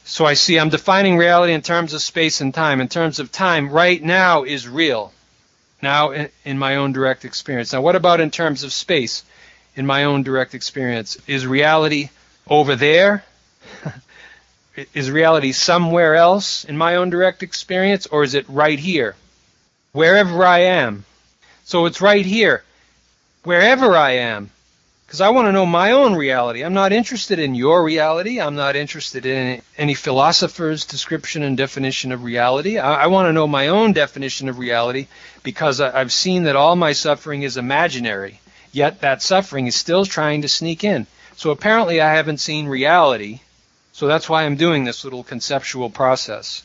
So 0.04 0.24
I 0.24 0.34
see 0.34 0.58
I'm 0.58 0.70
defining 0.70 1.16
reality 1.16 1.52
in 1.52 1.62
terms 1.62 1.94
of 1.94 2.02
space 2.02 2.40
and 2.40 2.52
time. 2.52 2.80
In 2.80 2.88
terms 2.88 3.18
of 3.18 3.30
time, 3.30 3.70
right 3.70 4.02
now 4.02 4.44
is 4.44 4.68
real. 4.68 5.12
Now 5.82 6.10
in, 6.10 6.30
in 6.44 6.58
my 6.58 6.76
own 6.76 6.92
direct 6.92 7.24
experience. 7.24 7.72
Now 7.72 7.82
what 7.82 7.96
about 7.96 8.20
in 8.20 8.30
terms 8.30 8.64
of 8.64 8.72
space? 8.72 9.24
In 9.76 9.86
my 9.86 10.04
own 10.04 10.22
direct 10.22 10.54
experience. 10.54 11.16
Is 11.26 11.46
reality 11.46 12.10
over 12.48 12.76
there? 12.76 13.24
Is 14.94 15.10
reality 15.10 15.52
somewhere 15.52 16.14
else 16.14 16.64
in 16.64 16.76
my 16.76 16.96
own 16.96 17.10
direct 17.10 17.42
experience, 17.42 18.06
or 18.06 18.22
is 18.22 18.34
it 18.34 18.48
right 18.48 18.78
here? 18.78 19.16
Wherever 19.92 20.44
I 20.44 20.60
am. 20.60 21.04
So 21.64 21.86
it's 21.86 22.00
right 22.00 22.24
here. 22.24 22.62
Wherever 23.44 23.96
I 23.96 24.12
am. 24.12 24.50
Because 25.06 25.20
I 25.20 25.30
want 25.30 25.48
to 25.48 25.52
know 25.52 25.66
my 25.66 25.90
own 25.90 26.14
reality. 26.14 26.62
I'm 26.62 26.74
not 26.74 26.92
interested 26.92 27.40
in 27.40 27.56
your 27.56 27.82
reality. 27.82 28.40
I'm 28.40 28.54
not 28.54 28.76
interested 28.76 29.26
in 29.26 29.60
any 29.76 29.94
philosopher's 29.94 30.84
description 30.84 31.42
and 31.42 31.56
definition 31.56 32.12
of 32.12 32.22
reality. 32.22 32.78
I, 32.78 33.02
I 33.02 33.06
want 33.08 33.26
to 33.26 33.32
know 33.32 33.48
my 33.48 33.68
own 33.68 33.92
definition 33.92 34.48
of 34.48 34.58
reality 34.58 35.08
because 35.42 35.80
I, 35.80 36.00
I've 36.00 36.12
seen 36.12 36.44
that 36.44 36.54
all 36.54 36.76
my 36.76 36.92
suffering 36.92 37.42
is 37.42 37.56
imaginary. 37.56 38.40
Yet 38.70 39.00
that 39.00 39.20
suffering 39.20 39.66
is 39.66 39.74
still 39.74 40.04
trying 40.04 40.42
to 40.42 40.48
sneak 40.48 40.84
in. 40.84 41.08
So 41.34 41.50
apparently 41.50 42.00
I 42.00 42.14
haven't 42.14 42.38
seen 42.38 42.66
reality 42.66 43.40
so 43.92 44.06
that's 44.06 44.28
why 44.28 44.44
I'm 44.44 44.56
doing 44.56 44.84
this 44.84 45.04
little 45.04 45.24
conceptual 45.24 45.90
process. 45.90 46.62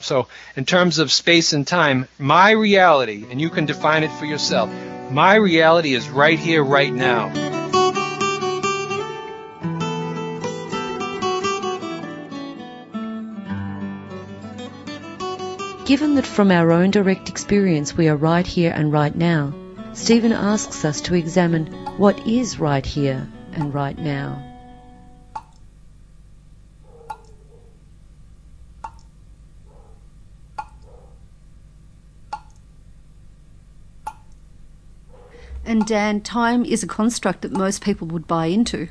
So, 0.00 0.28
in 0.56 0.64
terms 0.64 0.98
of 0.98 1.10
space 1.10 1.52
and 1.52 1.66
time, 1.66 2.08
my 2.18 2.50
reality, 2.50 3.24
and 3.30 3.40
you 3.40 3.48
can 3.48 3.64
define 3.64 4.02
it 4.02 4.12
for 4.12 4.26
yourself, 4.26 4.70
my 5.10 5.34
reality 5.34 5.94
is 5.94 6.08
right 6.08 6.38
here, 6.38 6.62
right 6.62 6.92
now. 6.92 7.32
Given 15.86 16.14
that 16.14 16.26
from 16.26 16.50
our 16.50 16.72
own 16.72 16.90
direct 16.90 17.28
experience 17.28 17.94
we 17.94 18.08
are 18.08 18.16
right 18.16 18.46
here 18.46 18.72
and 18.74 18.90
right 18.90 19.14
now, 19.14 19.52
Stephen 19.92 20.32
asks 20.32 20.84
us 20.84 21.02
to 21.02 21.14
examine 21.14 21.66
what 21.98 22.26
is 22.26 22.58
right 22.58 22.84
here 22.84 23.28
and 23.52 23.72
right 23.72 23.96
now. 23.98 24.53
And 35.66 35.86
Dan, 35.86 36.20
time 36.20 36.64
is 36.64 36.82
a 36.82 36.86
construct 36.86 37.42
that 37.42 37.52
most 37.52 37.82
people 37.82 38.06
would 38.08 38.26
buy 38.26 38.46
into. 38.46 38.88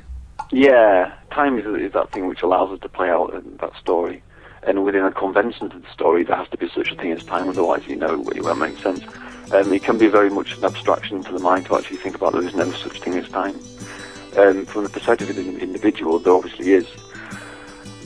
Yeah, 0.50 1.14
time 1.30 1.58
is, 1.58 1.66
is 1.80 1.92
that 1.92 2.10
thing 2.10 2.26
which 2.26 2.42
allows 2.42 2.70
us 2.70 2.80
to 2.80 2.88
play 2.88 3.10
out 3.10 3.32
that 3.60 3.76
story. 3.76 4.22
And 4.64 4.84
within 4.84 5.04
a 5.04 5.12
convention 5.12 5.70
to 5.70 5.78
the 5.78 5.90
story, 5.92 6.24
there 6.24 6.36
has 6.36 6.48
to 6.48 6.56
be 6.56 6.68
such 6.68 6.90
a 6.90 6.96
thing 6.96 7.12
as 7.12 7.22
time, 7.22 7.48
otherwise, 7.48 7.86
you 7.86 7.96
know, 7.96 8.22
it 8.30 8.42
won't 8.42 8.58
make 8.58 8.78
sense. 8.78 9.02
Um, 9.52 9.72
it 9.72 9.82
can 9.82 9.98
be 9.98 10.08
very 10.08 10.30
much 10.30 10.56
an 10.56 10.64
abstraction 10.64 11.22
to 11.24 11.32
the 11.32 11.38
mind 11.38 11.66
to 11.66 11.76
actually 11.76 11.98
think 11.98 12.16
about 12.16 12.32
there 12.32 12.42
is 12.42 12.54
no 12.54 12.70
such 12.72 13.00
thing 13.00 13.14
as 13.14 13.28
time. 13.28 13.54
Um, 14.36 14.64
from 14.66 14.84
the 14.84 14.90
perspective 14.90 15.30
of 15.30 15.36
the 15.36 15.58
individual, 15.60 16.18
there 16.18 16.32
obviously 16.32 16.72
is. 16.72 16.86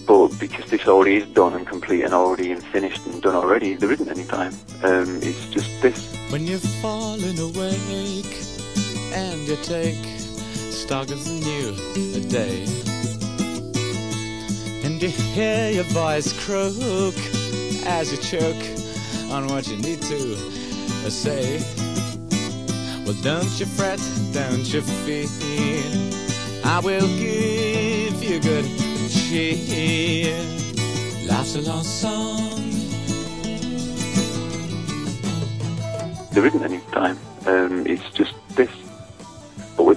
But 0.06 0.28
because 0.40 0.68
this 0.70 0.86
already 0.88 1.16
is 1.16 1.26
done 1.28 1.54
and 1.54 1.66
complete 1.66 2.02
and 2.02 2.12
already 2.12 2.50
and 2.50 2.62
finished 2.62 3.06
and 3.06 3.22
done 3.22 3.34
already, 3.34 3.74
there 3.74 3.92
isn't 3.92 4.08
any 4.08 4.24
time. 4.24 4.52
Um, 4.82 5.20
it's 5.22 5.48
just 5.48 5.80
this. 5.80 6.16
When 6.30 6.46
you've 6.46 6.62
fallen 6.82 7.38
awake 7.38 8.47
and 9.12 9.46
you 9.46 9.56
take 9.56 10.04
stock 10.70 11.10
of 11.10 11.24
the 11.24 11.30
new 11.30 11.74
day, 12.28 12.64
and 14.84 15.00
you 15.02 15.08
hear 15.08 15.70
your 15.70 15.84
voice 15.84 16.32
croak 16.44 17.14
as 17.86 18.10
you 18.12 18.18
choke 18.18 18.64
on 19.30 19.46
what 19.48 19.66
you 19.68 19.76
need 19.76 20.00
to 20.02 20.36
say. 21.10 21.60
Well, 23.04 23.16
don't 23.22 23.58
you 23.58 23.66
fret, 23.66 24.00
don't 24.32 24.66
you 24.72 24.82
fear. 24.82 25.28
I 26.64 26.80
will 26.80 27.08
give 27.18 28.22
you 28.22 28.40
good 28.40 28.66
cheer. 29.08 30.36
Life's 31.26 31.56
a 31.56 31.62
long 31.62 31.84
song. 31.84 32.60
There 36.32 36.44
isn't 36.46 36.62
any 36.62 36.80
time. 36.92 37.18
Um, 37.46 37.86
it's 37.86 38.10
just 38.10 38.34
this. 38.50 38.70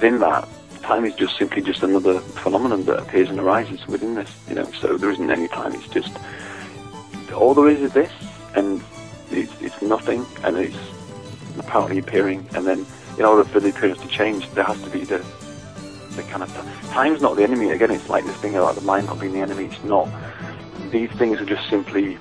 Within 0.01 0.19
that, 0.21 0.49
time 0.81 1.05
is 1.05 1.13
just 1.13 1.37
simply 1.37 1.61
just 1.61 1.83
another 1.83 2.21
phenomenon 2.21 2.85
that 2.85 2.97
appears 2.97 3.29
and 3.29 3.39
arises 3.39 3.85
within 3.85 4.15
this. 4.15 4.35
You 4.49 4.55
know, 4.55 4.65
so 4.71 4.97
there 4.97 5.11
isn't 5.11 5.29
any 5.29 5.47
time. 5.47 5.75
It's 5.75 5.87
just 5.89 6.17
all 7.35 7.53
there 7.53 7.67
is 7.67 7.81
is 7.81 7.93
this, 7.93 8.11
and 8.55 8.81
it's, 9.29 9.53
it's 9.61 9.79
nothing, 9.83 10.25
and 10.43 10.57
it's 10.57 10.75
apparently 11.59 11.99
appearing, 11.99 12.49
and 12.55 12.65
then 12.65 12.83
in 13.19 13.25
order 13.25 13.43
for 13.43 13.59
the 13.59 13.69
appearance 13.69 14.01
to 14.01 14.07
change, 14.07 14.49
there 14.53 14.63
has 14.63 14.81
to 14.81 14.89
be 14.89 15.03
the 15.03 15.23
the 16.15 16.23
kind 16.23 16.41
of 16.41 16.51
time's 16.89 17.21
not 17.21 17.35
the 17.35 17.43
enemy. 17.43 17.69
Again, 17.69 17.91
it's 17.91 18.09
like 18.09 18.25
this 18.25 18.37
thing 18.37 18.55
about 18.55 18.73
the 18.73 18.81
mind 18.81 19.05
not 19.05 19.19
being 19.19 19.33
the 19.33 19.41
enemy. 19.41 19.65
It's 19.65 19.83
not. 19.83 20.09
These 20.89 21.11
things 21.11 21.39
are 21.39 21.45
just 21.45 21.69
simply 21.69 22.17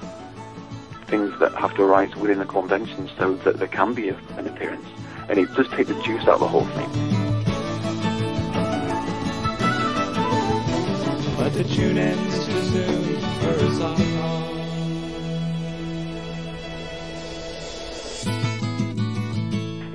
things 1.07 1.33
that 1.41 1.55
have 1.55 1.75
to 1.77 1.83
arise 1.83 2.15
within 2.17 2.43
a 2.43 2.47
convention 2.47 3.09
so 3.17 3.37
that 3.37 3.59
there 3.59 3.69
can 3.69 3.95
be 3.95 4.11
a, 4.11 4.17
an 4.37 4.47
appearance, 4.47 4.87
and 5.31 5.39
it 5.39 5.51
does 5.55 5.69
take 5.71 5.87
the 5.87 5.99
juice 6.03 6.25
out 6.25 6.35
of 6.35 6.41
the 6.41 6.49
whole 6.49 6.67
thing. 6.67 7.20
But 11.41 11.55
the 11.55 11.65
tune 11.65 11.97
ends 11.97 12.45
too 12.45 12.63
soon 12.65 13.03
for 13.41 13.55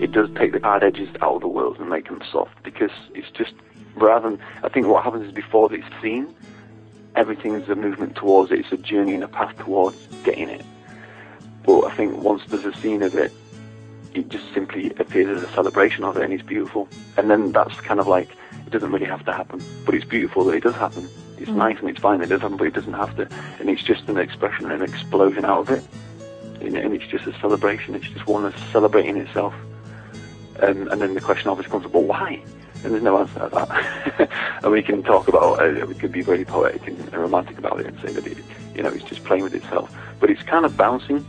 it 0.01 0.11
does 0.11 0.27
take 0.35 0.53
the 0.53 0.59
hard 0.63 0.83
edges 0.83 1.07
out 1.21 1.35
of 1.35 1.41
the 1.41 1.47
world 1.47 1.79
and 1.79 1.87
make 1.87 2.07
them 2.07 2.19
soft 2.31 2.63
because 2.63 2.89
it's 3.13 3.29
just 3.29 3.53
rather 3.93 4.31
than 4.31 4.39
I 4.63 4.69
think 4.69 4.87
what 4.87 5.03
happens 5.03 5.27
is 5.27 5.31
before 5.31 5.71
it's 5.71 5.85
seen, 6.01 6.33
everything's 7.15 7.69
a 7.69 7.75
movement 7.75 8.15
towards 8.15 8.51
it. 8.51 8.61
It's 8.61 8.71
a 8.71 8.77
journey 8.77 9.13
and 9.13 9.23
a 9.23 9.27
path 9.27 9.55
towards 9.59 10.07
getting 10.23 10.49
it. 10.49 10.65
But 11.63 11.81
I 11.81 11.95
think 11.95 12.23
once 12.23 12.41
there's 12.47 12.65
a 12.65 12.73
scene 12.73 13.03
of 13.03 13.13
it, 13.13 13.31
it 14.15 14.29
just 14.29 14.51
simply 14.51 14.89
appears 14.97 15.37
as 15.37 15.47
a 15.47 15.53
celebration 15.53 16.05
of 16.05 16.17
it, 16.17 16.23
and 16.23 16.33
it's 16.33 16.41
beautiful. 16.41 16.89
And 17.17 17.29
then 17.29 17.51
that's 17.51 17.79
kind 17.81 17.99
of 17.99 18.07
like 18.07 18.29
it 18.65 18.71
doesn't 18.71 18.91
really 18.91 19.05
have 19.05 19.23
to 19.25 19.31
happen, 19.31 19.61
but 19.85 19.93
it's 19.93 20.05
beautiful 20.05 20.43
that 20.45 20.55
it 20.55 20.63
does 20.63 20.73
happen. 20.73 21.07
It's 21.37 21.49
mm. 21.49 21.55
nice 21.55 21.77
and 21.79 21.89
it's 21.89 21.99
fine 21.99 22.21
it 22.21 22.27
does 22.27 22.41
happen, 22.41 22.57
but 22.57 22.67
it 22.67 22.73
doesn't 22.73 22.93
have 22.93 23.15
to. 23.17 23.27
And 23.59 23.69
it's 23.69 23.83
just 23.83 24.07
an 24.07 24.17
expression, 24.17 24.71
an 24.71 24.81
explosion 24.81 25.45
out 25.45 25.61
of 25.61 25.69
it. 25.71 25.83
And 26.61 26.93
it's 26.93 27.05
just 27.07 27.27
a 27.27 27.39
celebration. 27.39 27.95
It's 27.95 28.07
just 28.07 28.25
one 28.27 28.43
that's 28.43 28.61
celebrating 28.71 29.17
itself. 29.17 29.53
Um, 30.61 30.87
and 30.87 31.01
then 31.01 31.13
the 31.13 31.21
question 31.21 31.49
obviously 31.49 31.71
comes 31.71 31.85
up, 31.85 31.91
well, 31.91 32.03
why? 32.03 32.41
And 32.83 32.93
there's 32.93 33.03
no 33.03 33.17
answer 33.19 33.39
to 33.39 33.49
that. 33.49 34.29
and 34.63 34.71
we 34.71 34.81
can 34.81 35.03
talk 35.03 35.27
about, 35.27 35.59
uh, 35.59 35.85
we 35.85 35.95
can 35.95 36.11
be 36.11 36.21
very 36.21 36.45
poetic 36.45 36.87
and, 36.87 36.99
and 36.99 37.13
romantic 37.13 37.57
about 37.57 37.79
it 37.79 37.87
and 37.87 37.99
say 37.99 38.13
that 38.13 38.25
it, 38.25 38.37
you 38.73 38.83
know, 38.83 38.89
it's 38.89 39.03
just 39.03 39.23
playing 39.23 39.43
with 39.43 39.53
itself. 39.53 39.93
But 40.19 40.29
it's 40.29 40.43
kind 40.43 40.65
of 40.65 40.77
bouncing, 40.77 41.25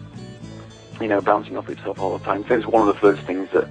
you 1.01 1.09
know, 1.09 1.21
bouncing 1.21 1.57
off 1.57 1.69
itself 1.69 1.99
all 1.99 2.16
the 2.16 2.25
time. 2.25 2.45
So 2.47 2.55
it's 2.55 2.66
one 2.66 2.87
of 2.87 2.95
the 2.95 3.01
first 3.01 3.23
things 3.23 3.51
that 3.53 3.69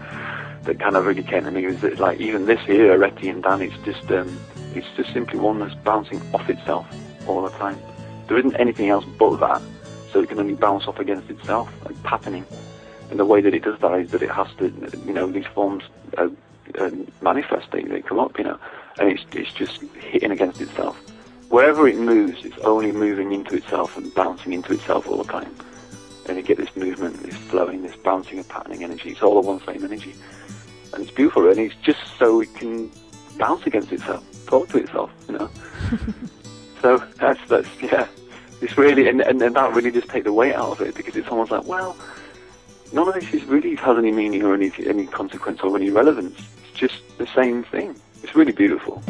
that 0.64 0.80
kind 0.80 0.96
of 0.96 1.06
really 1.06 1.24
came 1.24 1.44
to 1.44 1.52
me 1.52 1.66
was 1.68 1.80
that, 1.82 2.00
like, 2.00 2.20
even 2.20 2.48
this 2.48 2.60
here, 2.62 2.98
Areti 2.98 3.30
and 3.30 3.44
Dan, 3.44 3.62
it's 3.62 3.78
just, 3.86 4.12
um, 4.12 4.40
it's 4.76 4.88
just 4.96 5.14
simply 5.14 5.40
one 5.40 5.60
that's 5.60 5.76
bouncing 5.76 6.22
off 6.34 6.50
itself 6.50 6.86
all 7.28 7.42
the 7.44 7.50
time. 7.58 7.80
There 8.28 8.38
isn't 8.38 8.56
anything 8.56 8.90
else 8.90 9.06
but 9.18 9.38
that, 9.38 9.62
so 10.12 10.22
it 10.22 10.30
can 10.30 10.40
only 10.40 10.56
bounce 10.56 10.88
off 10.88 11.00
against 11.00 11.30
itself, 11.30 11.72
like 11.86 12.02
patterning. 12.04 12.46
And 13.10 13.20
the 13.20 13.26
way 13.26 13.42
that 13.42 13.54
it 13.54 13.64
does 13.64 13.80
that 13.80 14.00
is 14.00 14.12
that 14.12 14.22
it 14.22 14.32
has 14.32 14.48
to, 14.58 14.74
you 15.06 15.14
know, 15.14 15.28
these 15.28 15.46
forms 15.48 15.84
uh, 16.18 16.30
uh, 16.80 16.92
manifest, 17.22 17.72
they, 17.72 17.84
they 17.84 18.02
come 18.02 18.20
up, 18.20 18.38
you 18.38 18.44
know, 18.44 18.60
and 19.00 19.10
it's, 19.10 19.24
it's 19.34 19.54
just 19.54 19.82
hitting 20.00 20.32
against 20.32 20.62
itself. 20.62 20.98
Wherever 21.50 21.88
it 21.88 21.98
moves, 21.98 22.44
it's 22.44 22.58
only 22.60 22.92
moving 22.92 23.32
into 23.32 23.56
itself 23.56 23.98
and 23.98 24.14
bouncing 24.16 24.54
into 24.54 24.74
itself 24.74 25.08
all 25.08 25.18
the 25.18 25.32
time. 25.32 25.54
And 26.28 26.38
you 26.38 26.44
get 26.44 26.58
this 26.58 26.76
movement, 26.76 27.22
this 27.22 27.36
flowing, 27.36 27.84
this 27.84 27.96
bouncing 27.98 28.40
and 28.40 28.50
patterning 28.50 28.84
energy. 28.84 29.12
It's 29.12 29.22
all 29.22 29.40
the 29.40 29.48
one 29.48 29.64
same 29.64 29.84
energy. 29.84 30.16
And 30.94 31.04
it's 31.04 31.12
beautiful, 31.12 31.48
and 31.48 31.60
it's 31.60 31.76
just 31.84 32.00
so 32.18 32.42
it 32.42 32.54
can 32.56 32.90
bounce 33.38 33.68
against 33.68 33.92
itself, 33.92 34.24
talk 34.46 34.70
to 34.70 34.78
itself, 34.78 35.12
you 35.28 35.38
know. 35.38 35.50
so 36.82 36.98
that's, 37.20 37.40
that's, 37.48 37.70
yeah, 37.82 38.08
it's 38.62 38.78
really, 38.78 39.08
and, 39.08 39.22
and, 39.22 39.42
and 39.42 39.56
that 39.56 39.74
really 39.74 39.92
just 39.92 40.10
take 40.10 40.24
the 40.24 40.34
weight 40.34 40.56
out 40.56 40.72
of 40.72 40.82
it 40.82 40.96
because 40.96 41.16
it's 41.16 41.28
almost 41.28 41.52
like, 41.52 41.66
well, 41.66 41.96
none 42.94 43.08
of 43.08 43.14
this 43.14 43.34
is 43.34 43.44
really 43.46 43.76
has 43.76 43.98
any 43.98 44.12
meaning 44.12 44.44
or 44.44 44.54
any 44.54 44.72
any 44.86 45.06
consequence 45.06 45.62
or 45.62 45.76
any 45.76 45.90
relevance. 45.90 46.40
It's 46.40 46.80
just 46.80 47.18
the 47.18 47.28
same 47.28 47.64
thing. 47.64 47.96
It's 48.24 48.36
really 48.36 48.54
beautiful. 48.54 49.04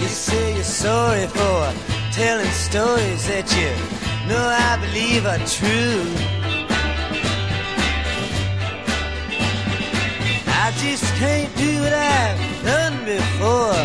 You 0.00 0.08
say 0.08 0.54
you're 0.54 0.64
sorry 0.64 1.26
for 1.28 1.74
telling 2.12 2.50
stories 2.50 3.26
that 3.28 3.56
you 3.56 4.03
know 4.28 4.46
I 4.70 4.76
believe 4.80 5.26
are 5.26 5.38
true. 5.58 6.04
I 10.46 10.72
just 10.78 11.04
can't 11.16 11.54
do 11.56 11.80
what 11.80 11.92
I've 11.92 12.64
done 12.64 13.04
before. 13.04 13.84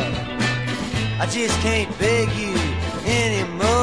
I 1.21 1.28
just 1.30 1.60
can't 1.60 1.91
beg 1.99 2.30
you 2.34 2.56
anymore. 3.06 3.79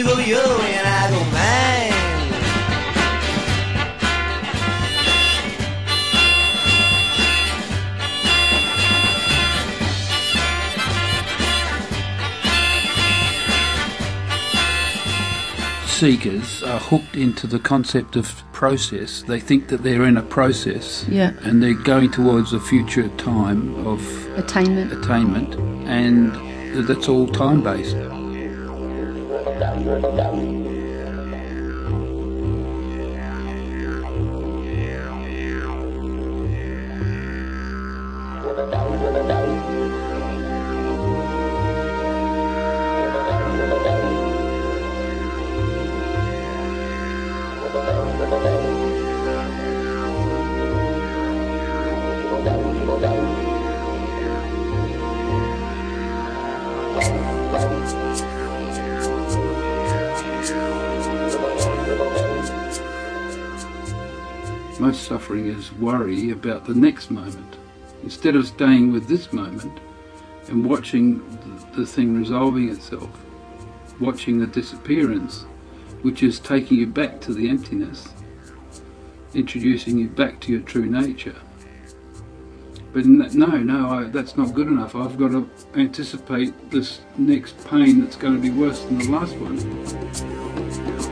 You 0.00 0.06
go 0.06 0.18
your 0.18 0.58
way 0.58 0.74
and 0.74 0.88
I 0.88 1.10
go 1.10 1.24
mine. 1.30 1.90
seekers 15.86 16.62
are 16.62 16.80
hooked 16.80 17.14
into 17.14 17.46
the 17.46 17.58
concept 17.58 18.16
of 18.16 18.42
process. 18.52 19.20
They 19.24 19.38
think 19.38 19.68
that 19.68 19.82
they're 19.82 20.06
in 20.06 20.16
a 20.16 20.22
process, 20.22 21.04
yeah. 21.10 21.32
and 21.42 21.62
they're 21.62 21.74
going 21.74 22.10
towards 22.10 22.54
a 22.54 22.60
future 22.60 23.08
time 23.18 23.86
of 23.86 24.00
attainment. 24.38 24.94
Attainment, 24.94 25.56
and 25.86 26.88
that's 26.88 27.06
all 27.06 27.26
time 27.26 27.62
based 27.62 27.96
down, 29.60 29.84
down, 29.84 30.16
down. 30.16 30.69
Most 64.90 65.04
suffering 65.04 65.46
is 65.46 65.72
worry 65.74 66.30
about 66.30 66.66
the 66.66 66.74
next 66.74 67.12
moment. 67.12 67.58
Instead 68.02 68.34
of 68.34 68.44
staying 68.44 68.90
with 68.90 69.06
this 69.06 69.32
moment 69.32 69.78
and 70.48 70.68
watching 70.68 71.22
the, 71.76 71.86
thing 71.86 72.18
resolving 72.18 72.68
itself, 72.70 73.08
watching 74.00 74.40
the 74.40 74.48
disappearance, 74.48 75.42
which 76.02 76.24
is 76.24 76.40
taking 76.40 76.76
you 76.76 76.88
back 76.88 77.20
to 77.20 77.32
the 77.32 77.48
emptiness, 77.48 78.08
introducing 79.32 79.96
you 79.96 80.08
back 80.08 80.40
to 80.40 80.50
your 80.50 80.62
true 80.62 80.86
nature. 80.86 81.36
But 82.92 83.06
no, 83.06 83.58
no, 83.58 83.90
I, 83.90 84.04
that's 84.08 84.36
not 84.36 84.54
good 84.54 84.66
enough. 84.66 84.96
I've 84.96 85.16
got 85.16 85.28
to 85.28 85.48
anticipate 85.76 86.72
this 86.72 87.02
next 87.16 87.64
pain 87.68 88.00
that's 88.00 88.16
going 88.16 88.34
to 88.34 88.40
be 88.42 88.50
worse 88.50 88.80
than 88.82 88.98
the 88.98 89.08
last 89.08 89.36
one. 89.36 91.09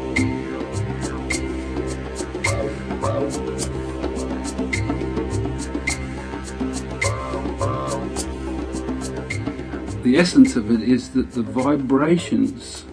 The 10.19 10.23
essence 10.23 10.57
of 10.57 10.73
it 10.73 10.83
is 10.83 11.11
that 11.11 11.31
the 11.31 11.43
vibrations 11.43 12.85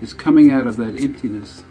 is 0.00 0.14
coming 0.14 0.52
out 0.52 0.64
of 0.64 0.76
that 0.76 1.00
emptiness. 1.00 1.64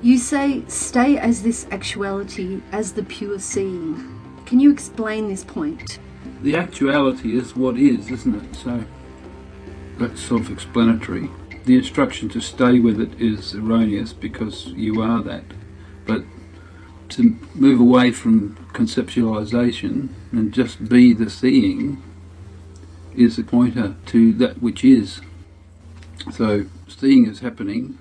You 0.00 0.16
say, 0.16 0.64
stay 0.68 1.18
as 1.18 1.42
this 1.42 1.66
actuality, 1.70 2.62
as 2.72 2.94
the 2.94 3.02
pure 3.02 3.38
seeing. 3.38 4.18
Can 4.46 4.60
you 4.60 4.72
explain 4.72 5.28
this 5.28 5.44
point? 5.44 5.98
The 6.40 6.56
actuality 6.56 7.36
is 7.36 7.54
what 7.54 7.76
is, 7.76 8.10
isn't 8.10 8.34
it? 8.34 8.56
So 8.56 8.82
that's 9.98 10.22
self 10.22 10.48
explanatory. 10.48 11.28
The 11.66 11.76
instruction 11.76 12.30
to 12.30 12.40
stay 12.40 12.80
with 12.80 12.98
it 12.98 13.20
is 13.20 13.54
erroneous 13.54 14.14
because 14.14 14.68
you 14.68 15.02
are 15.02 15.20
that. 15.22 15.44
But 16.06 16.24
to 17.10 17.36
move 17.54 17.78
away 17.78 18.12
from 18.12 18.56
conceptualization 18.72 20.08
and 20.32 20.50
just 20.50 20.88
be 20.88 21.12
the 21.12 21.28
seeing 21.28 22.02
is 23.16 23.38
a 23.38 23.44
pointer 23.44 23.96
to 24.06 24.32
that 24.34 24.62
which 24.62 24.84
is. 24.84 25.20
So 26.32 26.66
seeing 26.88 27.26
is 27.26 27.40
happening, 27.40 27.98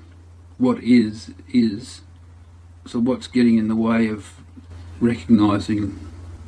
what 0.58 0.84
is, 0.84 1.32
is. 1.51 2.01
So 2.86 2.99
what's 2.99 3.28
getting 3.28 3.58
in 3.58 3.67
the 3.67 3.75
way 3.75 4.08
of 4.08 4.36
recognizing 4.99 5.99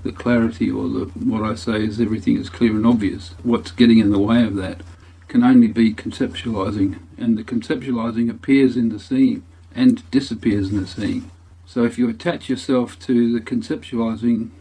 the 0.04 0.12
clarity 0.12 0.70
or 0.72 0.88
the, 0.88 1.06
what 1.26 1.44
I 1.44 1.56
say 1.56 1.84
is 1.84 2.00
everything 2.00 2.38
is 2.38 2.50
clear 2.50 2.72
and 2.72 2.86
obvious. 2.86 3.34
What's 3.44 3.72
getting 3.72 4.00
in 4.00 4.12
the 4.12 4.20
way 4.20 4.44
of 4.44 4.56
that 4.56 4.82
can 5.28 5.44
only 5.44 5.68
be 5.68 5.94
conceptualizing, 5.94 7.00
and 7.18 7.38
the 7.38 7.44
conceptualizing 7.44 8.30
appears 8.30 8.78
in 8.78 8.90
the 8.90 9.00
seeing 9.00 9.44
and 9.76 10.10
disappears 10.12 10.70
in 10.70 10.80
the 10.80 10.88
seeing. 10.88 11.30
So 11.66 11.84
if 11.84 11.98
you 11.98 12.08
attach 12.10 12.50
yourself 12.50 12.98
to 13.00 13.34
the 13.34 13.42
conceptualizing, 13.42 14.52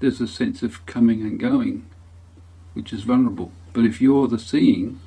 there's 0.00 0.20
a 0.20 0.26
sense 0.26 0.62
of 0.62 0.84
coming 0.86 1.22
and 1.22 1.38
going, 1.38 1.86
which 2.76 2.92
is 2.92 3.02
vulnerable. 3.02 3.50
But 3.72 3.84
if 3.84 4.00
you're 4.00 4.28
the 4.28 4.38
seeing, 4.38 5.00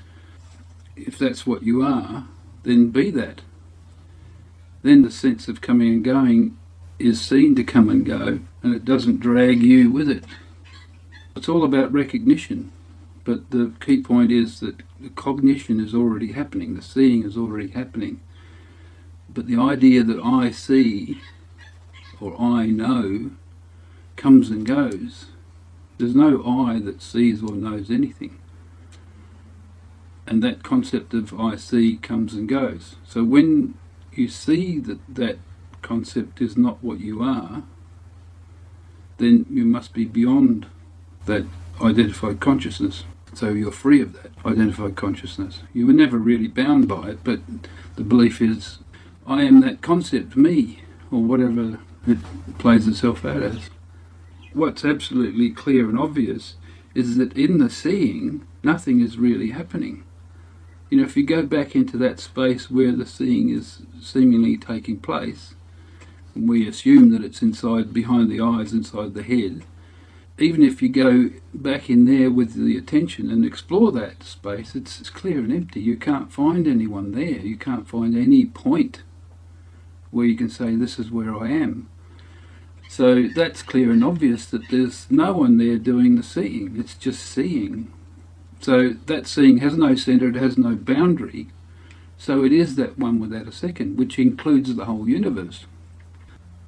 if 0.95 1.17
that's 1.17 1.45
what 1.45 1.63
you 1.63 1.83
are, 1.83 2.25
then 2.63 2.89
be 2.89 3.11
that. 3.11 3.41
Then 4.81 5.03
the 5.03 5.11
sense 5.11 5.47
of 5.47 5.61
coming 5.61 5.89
and 5.89 6.03
going 6.03 6.57
is 6.97 7.21
seen 7.21 7.55
to 7.55 7.63
come 7.63 7.89
and 7.89 8.05
go, 8.05 8.39
and 8.63 8.75
it 8.75 8.83
doesn't 8.83 9.19
drag 9.19 9.61
you 9.61 9.91
with 9.91 10.09
it. 10.09 10.25
It's 11.35 11.47
all 11.47 11.63
about 11.63 11.93
recognition. 11.93 12.71
But 13.23 13.51
the 13.51 13.73
key 13.79 14.01
point 14.01 14.31
is 14.31 14.59
that 14.61 14.81
the 14.99 15.09
cognition 15.09 15.79
is 15.79 15.93
already 15.93 16.31
happening, 16.31 16.75
the 16.75 16.81
seeing 16.81 17.23
is 17.23 17.37
already 17.37 17.69
happening. 17.69 18.19
But 19.31 19.45
the 19.45 19.57
idea 19.57 20.03
that 20.03 20.19
I 20.19 20.49
see 20.51 21.21
or 22.19 22.35
I 22.41 22.65
know 22.65 23.31
comes 24.15 24.49
and 24.49 24.65
goes. 24.65 25.27
There's 25.99 26.15
no 26.15 26.41
I 26.45 26.79
that 26.79 27.01
sees 27.01 27.43
or 27.43 27.51
knows 27.51 27.91
anything. 27.91 28.39
And 30.25 30.41
that 30.41 30.63
concept 30.63 31.13
of 31.13 31.37
I 31.37 31.57
see 31.57 31.97
comes 31.97 32.33
and 32.33 32.47
goes. 32.47 32.95
So 33.05 33.25
when 33.25 33.73
you 34.13 34.29
see 34.29 34.79
that 34.79 34.99
that 35.13 35.39
concept 35.81 36.41
is 36.41 36.55
not 36.55 36.81
what 36.81 37.01
you 37.01 37.21
are, 37.21 37.63
then 39.17 39.45
you 39.49 39.65
must 39.65 39.93
be 39.93 40.05
beyond 40.05 40.67
that 41.25 41.45
identified 41.81 42.39
consciousness. 42.39 43.03
So 43.33 43.49
you're 43.49 43.71
free 43.71 44.01
of 44.01 44.13
that 44.13 44.31
identified 44.45 44.95
consciousness. 44.95 45.63
You 45.73 45.85
were 45.85 45.93
never 45.93 46.17
really 46.17 46.47
bound 46.47 46.87
by 46.87 47.09
it, 47.09 47.23
but 47.25 47.41
the 47.97 48.03
belief 48.03 48.41
is, 48.41 48.79
I 49.27 49.43
am 49.43 49.59
that 49.61 49.81
concept, 49.81 50.37
me, 50.37 50.83
or 51.11 51.21
whatever 51.21 51.79
it 52.07 52.19
plays 52.57 52.87
itself 52.87 53.25
out 53.25 53.43
as. 53.43 53.69
What's 54.53 54.83
absolutely 54.83 55.51
clear 55.51 55.89
and 55.89 55.99
obvious 55.99 56.55
is 56.95 57.17
that 57.17 57.33
in 57.33 57.59
the 57.59 57.69
seeing, 57.69 58.47
nothing 58.63 58.99
is 58.99 59.17
really 59.17 59.51
happening. 59.51 60.03
You 60.89 60.97
know, 60.97 61.03
if 61.03 61.15
you 61.15 61.23
go 61.23 61.43
back 61.43 61.75
into 61.75 61.97
that 61.97 62.19
space 62.19 62.71
where 62.71 62.91
the 62.91 63.05
seeing 63.05 63.49
is 63.49 63.83
seemingly 64.01 64.57
taking 64.57 64.97
place, 64.97 65.53
and 66.33 66.49
we 66.49 66.67
assume 66.67 67.11
that 67.11 67.23
it's 67.23 67.43
inside, 67.43 67.93
behind 67.93 68.31
the 68.31 68.41
eyes, 68.41 68.73
inside 68.73 69.13
the 69.13 69.21
head, 69.21 69.63
even 70.39 70.63
if 70.63 70.81
you 70.81 70.89
go 70.89 71.29
back 71.53 71.89
in 71.89 72.05
there 72.05 72.31
with 72.31 72.53
the 72.53 72.77
attention 72.77 73.29
and 73.29 73.45
explore 73.45 73.91
that 73.91 74.23
space, 74.23 74.73
it's, 74.73 74.99
it's 74.99 75.09
clear 75.09 75.39
and 75.39 75.51
empty. 75.51 75.81
You 75.81 75.97
can't 75.97 76.31
find 76.31 76.65
anyone 76.65 77.11
there. 77.11 77.39
You 77.39 77.57
can't 77.57 77.87
find 77.87 78.17
any 78.17 78.45
point 78.45 79.03
where 80.11 80.25
you 80.25 80.35
can 80.35 80.49
say, 80.49 80.75
This 80.75 80.97
is 80.97 81.11
where 81.11 81.35
I 81.35 81.49
am. 81.49 81.89
So 82.89 83.27
that's 83.27 83.61
clear 83.61 83.91
and 83.91 84.03
obvious 84.03 84.47
that 84.47 84.67
there's 84.71 85.05
no 85.11 85.31
one 85.31 85.57
there 85.57 85.77
doing 85.77 86.15
the 86.15 86.23
seeing, 86.23 86.75
it's 86.75 86.95
just 86.95 87.23
seeing. 87.23 87.93
So 88.61 88.95
that 89.05 89.27
seeing 89.27 89.59
has 89.59 89.77
no 89.77 89.93
centre, 89.93 90.29
it 90.29 90.35
has 90.35 90.57
no 90.57 90.73
boundary. 90.73 91.49
So 92.17 92.43
it 92.43 92.51
is 92.51 92.77
that 92.77 92.97
one 92.97 93.19
without 93.19 93.47
a 93.47 93.51
second, 93.51 93.99
which 93.99 94.17
includes 94.17 94.75
the 94.75 94.85
whole 94.85 95.07
universe. 95.07 95.67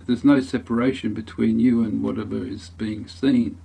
There's 0.06 0.24
no 0.24 0.42
separation 0.42 1.16
between 1.16 1.60
you 1.60 1.84
and 1.84 2.04
whatever 2.04 2.46
is 2.46 2.70
being 2.70 3.08
seen. 3.08 3.58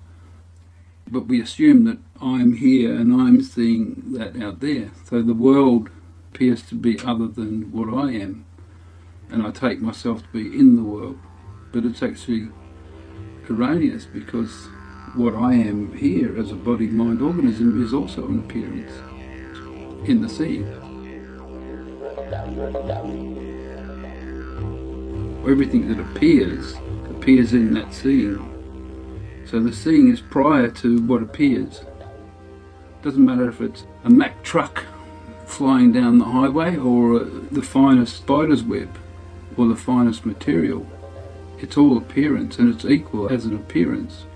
But 1.10 1.26
we 1.26 1.42
assume 1.42 1.84
that 1.84 1.98
I'm 2.22 2.56
here 2.56 2.96
and 2.96 3.12
I'm 3.20 3.42
seeing 3.42 4.14
that 4.14 4.42
out 4.42 4.60
there. 4.60 4.92
So 5.04 5.20
the 5.20 5.34
world 5.34 5.90
appears 6.32 6.62
to 6.68 6.74
be 6.74 6.98
other 7.00 7.28
than 7.28 7.70
what 7.70 7.92
I 7.92 8.12
am. 8.12 8.46
And 9.30 9.46
I 9.46 9.50
take 9.50 9.82
myself 9.82 10.22
to 10.22 10.28
be 10.28 10.58
in 10.58 10.76
the 10.76 10.82
world. 10.82 11.18
But 11.72 11.84
it's 11.84 12.02
actually 12.02 12.48
erroneous 13.50 14.06
because 14.06 14.68
what 15.14 15.34
I 15.34 15.54
am 15.54 15.96
here 15.96 16.38
as 16.38 16.50
a 16.50 16.56
body 16.56 16.88
mind 16.88 17.22
organism 17.22 17.82
is 17.82 17.94
also 17.94 18.26
an 18.26 18.40
appearance 18.40 18.92
in 20.08 20.20
the 20.20 20.28
seeing. 20.28 20.66
Everything 25.48 25.88
that 25.88 26.00
appears 26.00 26.74
appears 27.08 27.52
in 27.52 27.74
that 27.74 27.92
seeing. 27.92 28.52
So 29.46 29.60
the 29.60 29.72
seeing 29.72 30.12
is 30.12 30.20
prior 30.20 30.68
to 30.68 30.98
what 31.02 31.22
appears. 31.22 31.84
Doesn't 33.02 33.24
matter 33.24 33.48
if 33.48 33.60
it's 33.60 33.84
a 34.04 34.10
Mack 34.10 34.42
truck 34.42 34.84
flying 35.46 35.92
down 35.92 36.18
the 36.18 36.24
highway 36.24 36.76
or 36.76 37.20
the 37.20 37.62
finest 37.62 38.16
spider's 38.16 38.62
web 38.64 38.98
or 39.56 39.68
the 39.68 39.76
finest 39.76 40.26
material. 40.26 40.86
It's 41.58 41.76
all 41.76 41.96
appearance 41.96 42.58
and 42.58 42.74
it's 42.74 42.84
equal 42.84 43.32
as 43.32 43.44
an 43.44 43.56
appearance. 43.56 44.26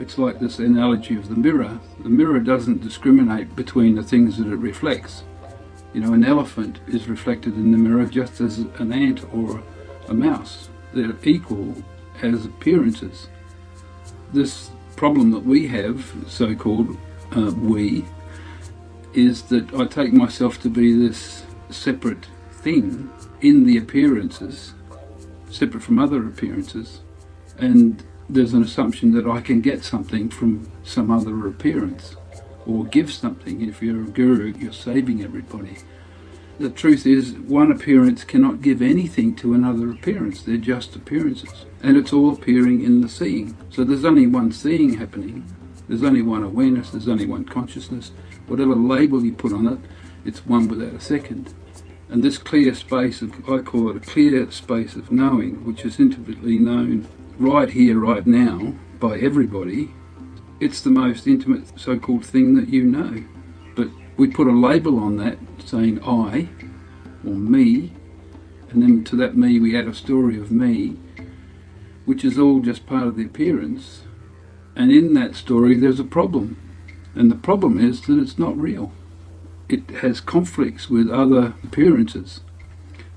It's 0.00 0.18
like 0.18 0.40
this 0.40 0.58
analogy 0.58 1.16
of 1.16 1.28
the 1.28 1.36
mirror. 1.36 1.78
The 2.00 2.08
mirror 2.08 2.40
doesn't 2.40 2.82
discriminate 2.82 3.54
between 3.54 3.94
the 3.94 4.02
things 4.02 4.38
that 4.38 4.48
it 4.48 4.56
reflects. 4.56 5.22
You 5.92 6.00
know, 6.00 6.12
an 6.12 6.24
elephant 6.24 6.80
is 6.88 7.08
reflected 7.08 7.54
in 7.54 7.70
the 7.70 7.78
mirror 7.78 8.06
just 8.06 8.40
as 8.40 8.58
an 8.58 8.92
ant 8.92 9.24
or 9.32 9.62
a 10.08 10.14
mouse. 10.14 10.68
They're 10.92 11.14
equal 11.22 11.76
as 12.22 12.44
appearances. 12.44 13.28
This 14.32 14.70
problem 14.96 15.30
that 15.30 15.44
we 15.44 15.68
have, 15.68 16.12
so 16.26 16.54
called 16.56 16.96
uh, 17.36 17.52
we, 17.52 18.04
is 19.12 19.42
that 19.42 19.72
I 19.74 19.84
take 19.86 20.12
myself 20.12 20.60
to 20.62 20.68
be 20.68 20.92
this 20.92 21.44
separate 21.70 22.26
thing 22.50 23.10
in 23.40 23.64
the 23.64 23.76
appearances, 23.76 24.74
separate 25.54 25.82
from 25.82 25.98
other 25.98 26.26
appearances, 26.26 27.00
and 27.58 28.02
there's 28.28 28.54
an 28.54 28.62
assumption 28.62 29.12
that 29.12 29.26
I 29.26 29.40
can 29.40 29.60
get 29.60 29.84
something 29.84 30.28
from 30.28 30.70
some 30.82 31.10
other 31.10 31.46
appearance 31.46 32.16
or 32.66 32.84
give 32.84 33.12
something. 33.12 33.60
If 33.60 33.82
you're 33.82 34.02
a 34.02 34.06
guru, 34.06 34.54
you're 34.58 34.72
saving 34.72 35.22
everybody. 35.22 35.78
The 36.58 36.70
truth 36.70 37.04
is, 37.06 37.32
one 37.32 37.72
appearance 37.72 38.24
cannot 38.24 38.62
give 38.62 38.80
anything 38.80 39.34
to 39.36 39.54
another 39.54 39.90
appearance. 39.90 40.42
They're 40.42 40.56
just 40.56 40.94
appearances. 40.94 41.66
And 41.82 41.96
it's 41.96 42.12
all 42.12 42.32
appearing 42.32 42.82
in 42.82 43.00
the 43.00 43.08
seeing. 43.08 43.56
So 43.70 43.84
there's 43.84 44.04
only 44.04 44.26
one 44.26 44.52
seeing 44.52 44.94
happening. 44.94 45.44
There's 45.88 46.04
only 46.04 46.22
one 46.22 46.44
awareness. 46.44 46.90
There's 46.90 47.08
only 47.08 47.26
one 47.26 47.44
consciousness. 47.44 48.12
Whatever 48.46 48.74
label 48.74 49.24
you 49.24 49.32
put 49.32 49.52
on 49.52 49.66
it, 49.66 49.78
it's 50.24 50.46
one 50.46 50.68
without 50.68 50.94
a 50.94 51.00
second. 51.00 51.52
And 52.14 52.22
this 52.22 52.38
clear 52.38 52.76
space 52.76 53.22
of, 53.22 53.32
I 53.50 53.58
call 53.58 53.90
it 53.90 53.96
a 53.96 53.98
clear 53.98 54.48
space 54.52 54.94
of 54.94 55.10
knowing, 55.10 55.64
which 55.64 55.84
is 55.84 55.98
intimately 55.98 56.60
known 56.60 57.08
right 57.40 57.68
here, 57.68 57.98
right 57.98 58.24
now, 58.24 58.74
by 59.00 59.18
everybody, 59.18 59.90
it's 60.60 60.80
the 60.80 60.90
most 60.90 61.26
intimate 61.26 61.76
so 61.76 61.98
called 61.98 62.24
thing 62.24 62.54
that 62.54 62.68
you 62.68 62.84
know. 62.84 63.24
But 63.74 63.88
we 64.16 64.28
put 64.28 64.46
a 64.46 64.52
label 64.52 65.00
on 65.00 65.16
that 65.16 65.38
saying 65.64 66.04
I 66.04 66.50
or 67.26 67.34
me, 67.34 67.92
and 68.70 68.80
then 68.80 69.02
to 69.06 69.16
that 69.16 69.36
me 69.36 69.58
we 69.58 69.76
add 69.76 69.88
a 69.88 69.92
story 69.92 70.38
of 70.38 70.52
me, 70.52 70.96
which 72.04 72.24
is 72.24 72.38
all 72.38 72.60
just 72.60 72.86
part 72.86 73.08
of 73.08 73.16
the 73.16 73.24
appearance. 73.24 74.02
And 74.76 74.92
in 74.92 75.14
that 75.14 75.34
story 75.34 75.74
there's 75.74 75.98
a 75.98 76.04
problem. 76.04 76.58
And 77.16 77.28
the 77.28 77.34
problem 77.34 77.84
is 77.84 78.02
that 78.02 78.20
it's 78.20 78.38
not 78.38 78.56
real. 78.56 78.92
It 79.74 79.90
has 80.02 80.20
conflicts 80.20 80.88
with 80.88 81.10
other 81.10 81.54
appearances 81.64 82.42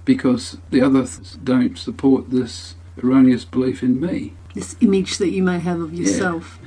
because 0.05 0.57
the 0.71 0.81
others 0.81 1.37
don't 1.43 1.77
support 1.77 2.31
this 2.31 2.73
erroneous 3.03 3.45
belief 3.45 3.83
in 3.83 3.99
me. 3.99 4.33
This 4.55 4.75
image 4.81 5.19
that 5.19 5.29
you 5.29 5.43
may 5.43 5.59
have 5.59 5.79
of 5.79 5.93
yourself. 5.93 6.57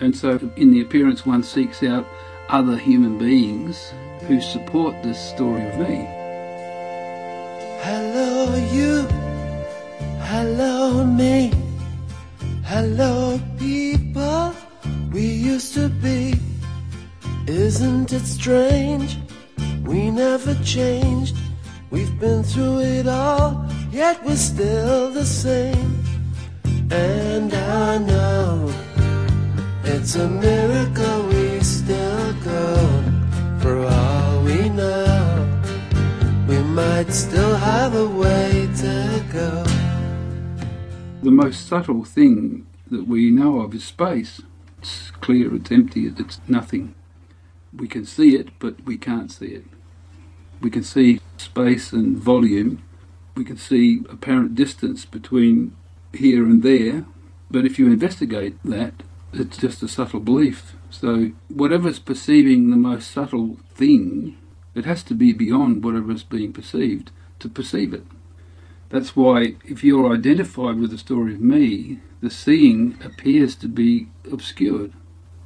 And 0.00 0.16
so 0.16 0.50
in 0.56 0.72
the 0.72 0.80
appearance, 0.80 1.24
one 1.24 1.44
seeks 1.44 1.80
out 1.84 2.08
other 2.48 2.76
human 2.76 3.18
beings 3.18 3.92
who 4.26 4.40
support 4.40 5.00
this 5.04 5.20
story 5.20 5.64
of 5.64 5.78
me. 5.78 6.04
Hello, 7.86 8.56
you. 8.72 9.06
Hello, 10.26 11.04
me. 11.04 11.52
Hello, 12.64 13.40
people 13.60 14.52
we 15.12 15.24
used 15.24 15.72
to 15.74 15.88
be. 15.88 16.49
Isn't 17.46 18.12
it 18.12 18.26
strange? 18.26 19.18
We 19.84 20.10
never 20.10 20.54
changed. 20.62 21.36
We've 21.90 22.18
been 22.20 22.42
through 22.42 22.80
it 22.80 23.08
all, 23.08 23.66
yet 23.90 24.24
we're 24.24 24.36
still 24.36 25.10
the 25.10 25.24
same. 25.24 26.04
And 26.90 27.52
I 27.52 27.98
know 27.98 28.72
it's 29.84 30.14
a 30.14 30.28
miracle 30.28 31.26
we 31.28 31.60
still 31.60 32.32
go. 32.44 33.04
For 33.60 33.84
all 33.84 34.42
we 34.42 34.68
know, 34.68 35.62
we 36.48 36.58
might 36.58 37.12
still 37.12 37.56
have 37.56 37.94
a 37.94 38.06
way 38.06 38.68
to 38.76 39.24
go. 39.32 39.64
The 41.22 41.30
most 41.30 41.66
subtle 41.66 42.04
thing 42.04 42.66
that 42.90 43.06
we 43.06 43.30
know 43.30 43.60
of 43.60 43.74
is 43.74 43.84
space. 43.84 44.40
It's 44.78 45.10
clear, 45.20 45.54
it's 45.54 45.70
empty, 45.70 46.06
it's 46.06 46.40
nothing. 46.48 46.94
We 47.72 47.88
can 47.88 48.04
see 48.04 48.36
it, 48.36 48.48
but 48.58 48.84
we 48.84 48.96
can't 48.96 49.30
see 49.30 49.46
it. 49.46 49.64
We 50.60 50.70
can 50.70 50.82
see 50.82 51.20
space 51.36 51.92
and 51.92 52.16
volume. 52.16 52.82
We 53.36 53.44
can 53.44 53.56
see 53.56 54.02
apparent 54.10 54.54
distance 54.54 55.04
between 55.04 55.76
here 56.12 56.44
and 56.44 56.62
there. 56.62 57.06
But 57.50 57.64
if 57.64 57.78
you 57.78 57.86
investigate 57.86 58.56
that, 58.64 58.94
it's 59.32 59.56
just 59.56 59.82
a 59.82 59.88
subtle 59.88 60.20
belief. 60.20 60.74
So, 60.90 61.30
whatever's 61.48 61.98
perceiving 62.00 62.70
the 62.70 62.76
most 62.76 63.10
subtle 63.10 63.58
thing, 63.74 64.36
it 64.74 64.84
has 64.84 65.02
to 65.04 65.14
be 65.14 65.32
beyond 65.32 65.84
whatever 65.84 66.12
is 66.12 66.24
being 66.24 66.52
perceived 66.52 67.10
to 67.38 67.48
perceive 67.48 67.94
it. 67.94 68.04
That's 68.88 69.14
why, 69.14 69.54
if 69.64 69.84
you're 69.84 70.12
identified 70.12 70.78
with 70.78 70.90
the 70.90 70.98
story 70.98 71.34
of 71.34 71.40
me, 71.40 72.00
the 72.20 72.30
seeing 72.30 72.98
appears 73.04 73.54
to 73.56 73.68
be 73.68 74.08
obscured. 74.30 74.92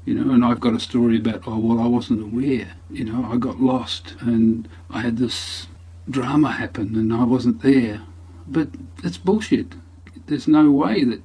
You 0.04 0.14
know, 0.14 0.34
and 0.34 0.44
I've 0.44 0.60
got 0.60 0.74
a 0.74 0.80
story 0.80 1.16
about, 1.16 1.44
oh, 1.46 1.58
well, 1.58 1.80
I 1.80 1.86
wasn't 1.86 2.22
aware. 2.22 2.74
You 2.90 3.04
know, 3.04 3.28
I 3.30 3.36
got 3.36 3.60
lost 3.60 4.14
and 4.20 4.68
I 4.90 5.00
had 5.00 5.16
this 5.16 5.66
drama 6.08 6.52
happen 6.52 6.94
and 6.94 7.12
I 7.12 7.24
wasn't 7.24 7.62
there. 7.62 8.02
But 8.46 8.68
it's 9.02 9.16
bullshit. 9.16 9.74
There's 10.26 10.46
no 10.46 10.70
way 10.70 11.04
that 11.04 11.22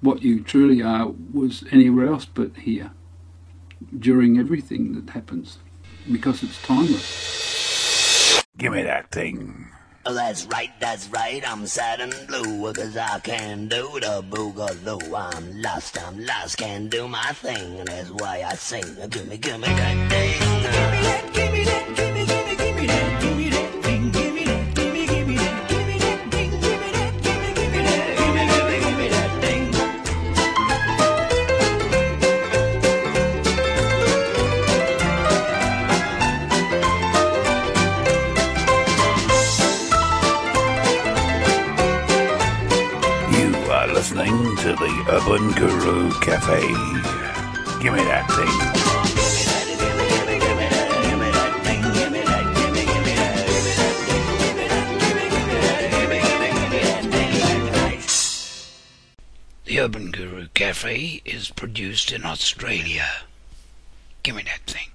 what 0.00 0.22
you 0.22 0.42
truly 0.42 0.82
are 0.82 1.08
was 1.32 1.64
anywhere 1.72 2.06
else 2.06 2.24
but 2.26 2.54
here 2.56 2.90
during 3.98 4.38
everything 4.38 4.94
that 4.94 5.12
happens 5.12 5.58
because 6.10 6.42
it's 6.42 6.60
timeless. 6.62 8.44
Give 8.56 8.72
me 8.72 8.82
that 8.82 9.10
thing. 9.10 9.70
Oh, 10.10 10.14
that's 10.14 10.46
right, 10.46 10.70
that's 10.80 11.06
right, 11.10 11.42
I'm 11.46 11.66
sad 11.66 12.00
and 12.00 12.14
blue, 12.26 12.72
cause 12.72 12.96
I 12.96 13.18
can't 13.18 13.68
do 13.68 13.90
the 14.00 14.24
boogaloo. 14.30 15.02
I'm 15.14 15.60
lost, 15.60 16.02
I'm 16.02 16.24
lost, 16.24 16.56
can't 16.56 16.88
do 16.88 17.06
my 17.06 17.30
thing, 17.34 17.80
and 17.80 17.88
that's 17.88 18.08
why 18.12 18.42
I 18.42 18.54
sing. 18.54 18.86
Gimme, 19.10 19.36
gimme 19.36 19.66
that 19.66 20.10
thing. 20.10 20.40
Gimme 20.40 21.02
that, 21.02 21.32
gimme 21.34 21.64
that, 21.64 21.94
gimme, 21.94 22.24
gimme, 22.24 22.56
gimme 22.56 22.86
that, 22.86 23.20
gimme 23.20 23.50
that 23.50 23.57
Cafe. 46.28 46.60
Give 47.82 47.94
me 47.94 48.04
that 48.04 48.28
thing. 48.28 48.54
The 59.64 59.80
Urban 59.80 60.10
Guru 60.10 60.48
Cafe 60.52 61.22
is 61.24 61.48
produced 61.50 62.12
in 62.12 62.26
Australia. 62.26 63.08
Give 64.22 64.36
me 64.36 64.42
that 64.42 64.60
thing. 64.66 64.77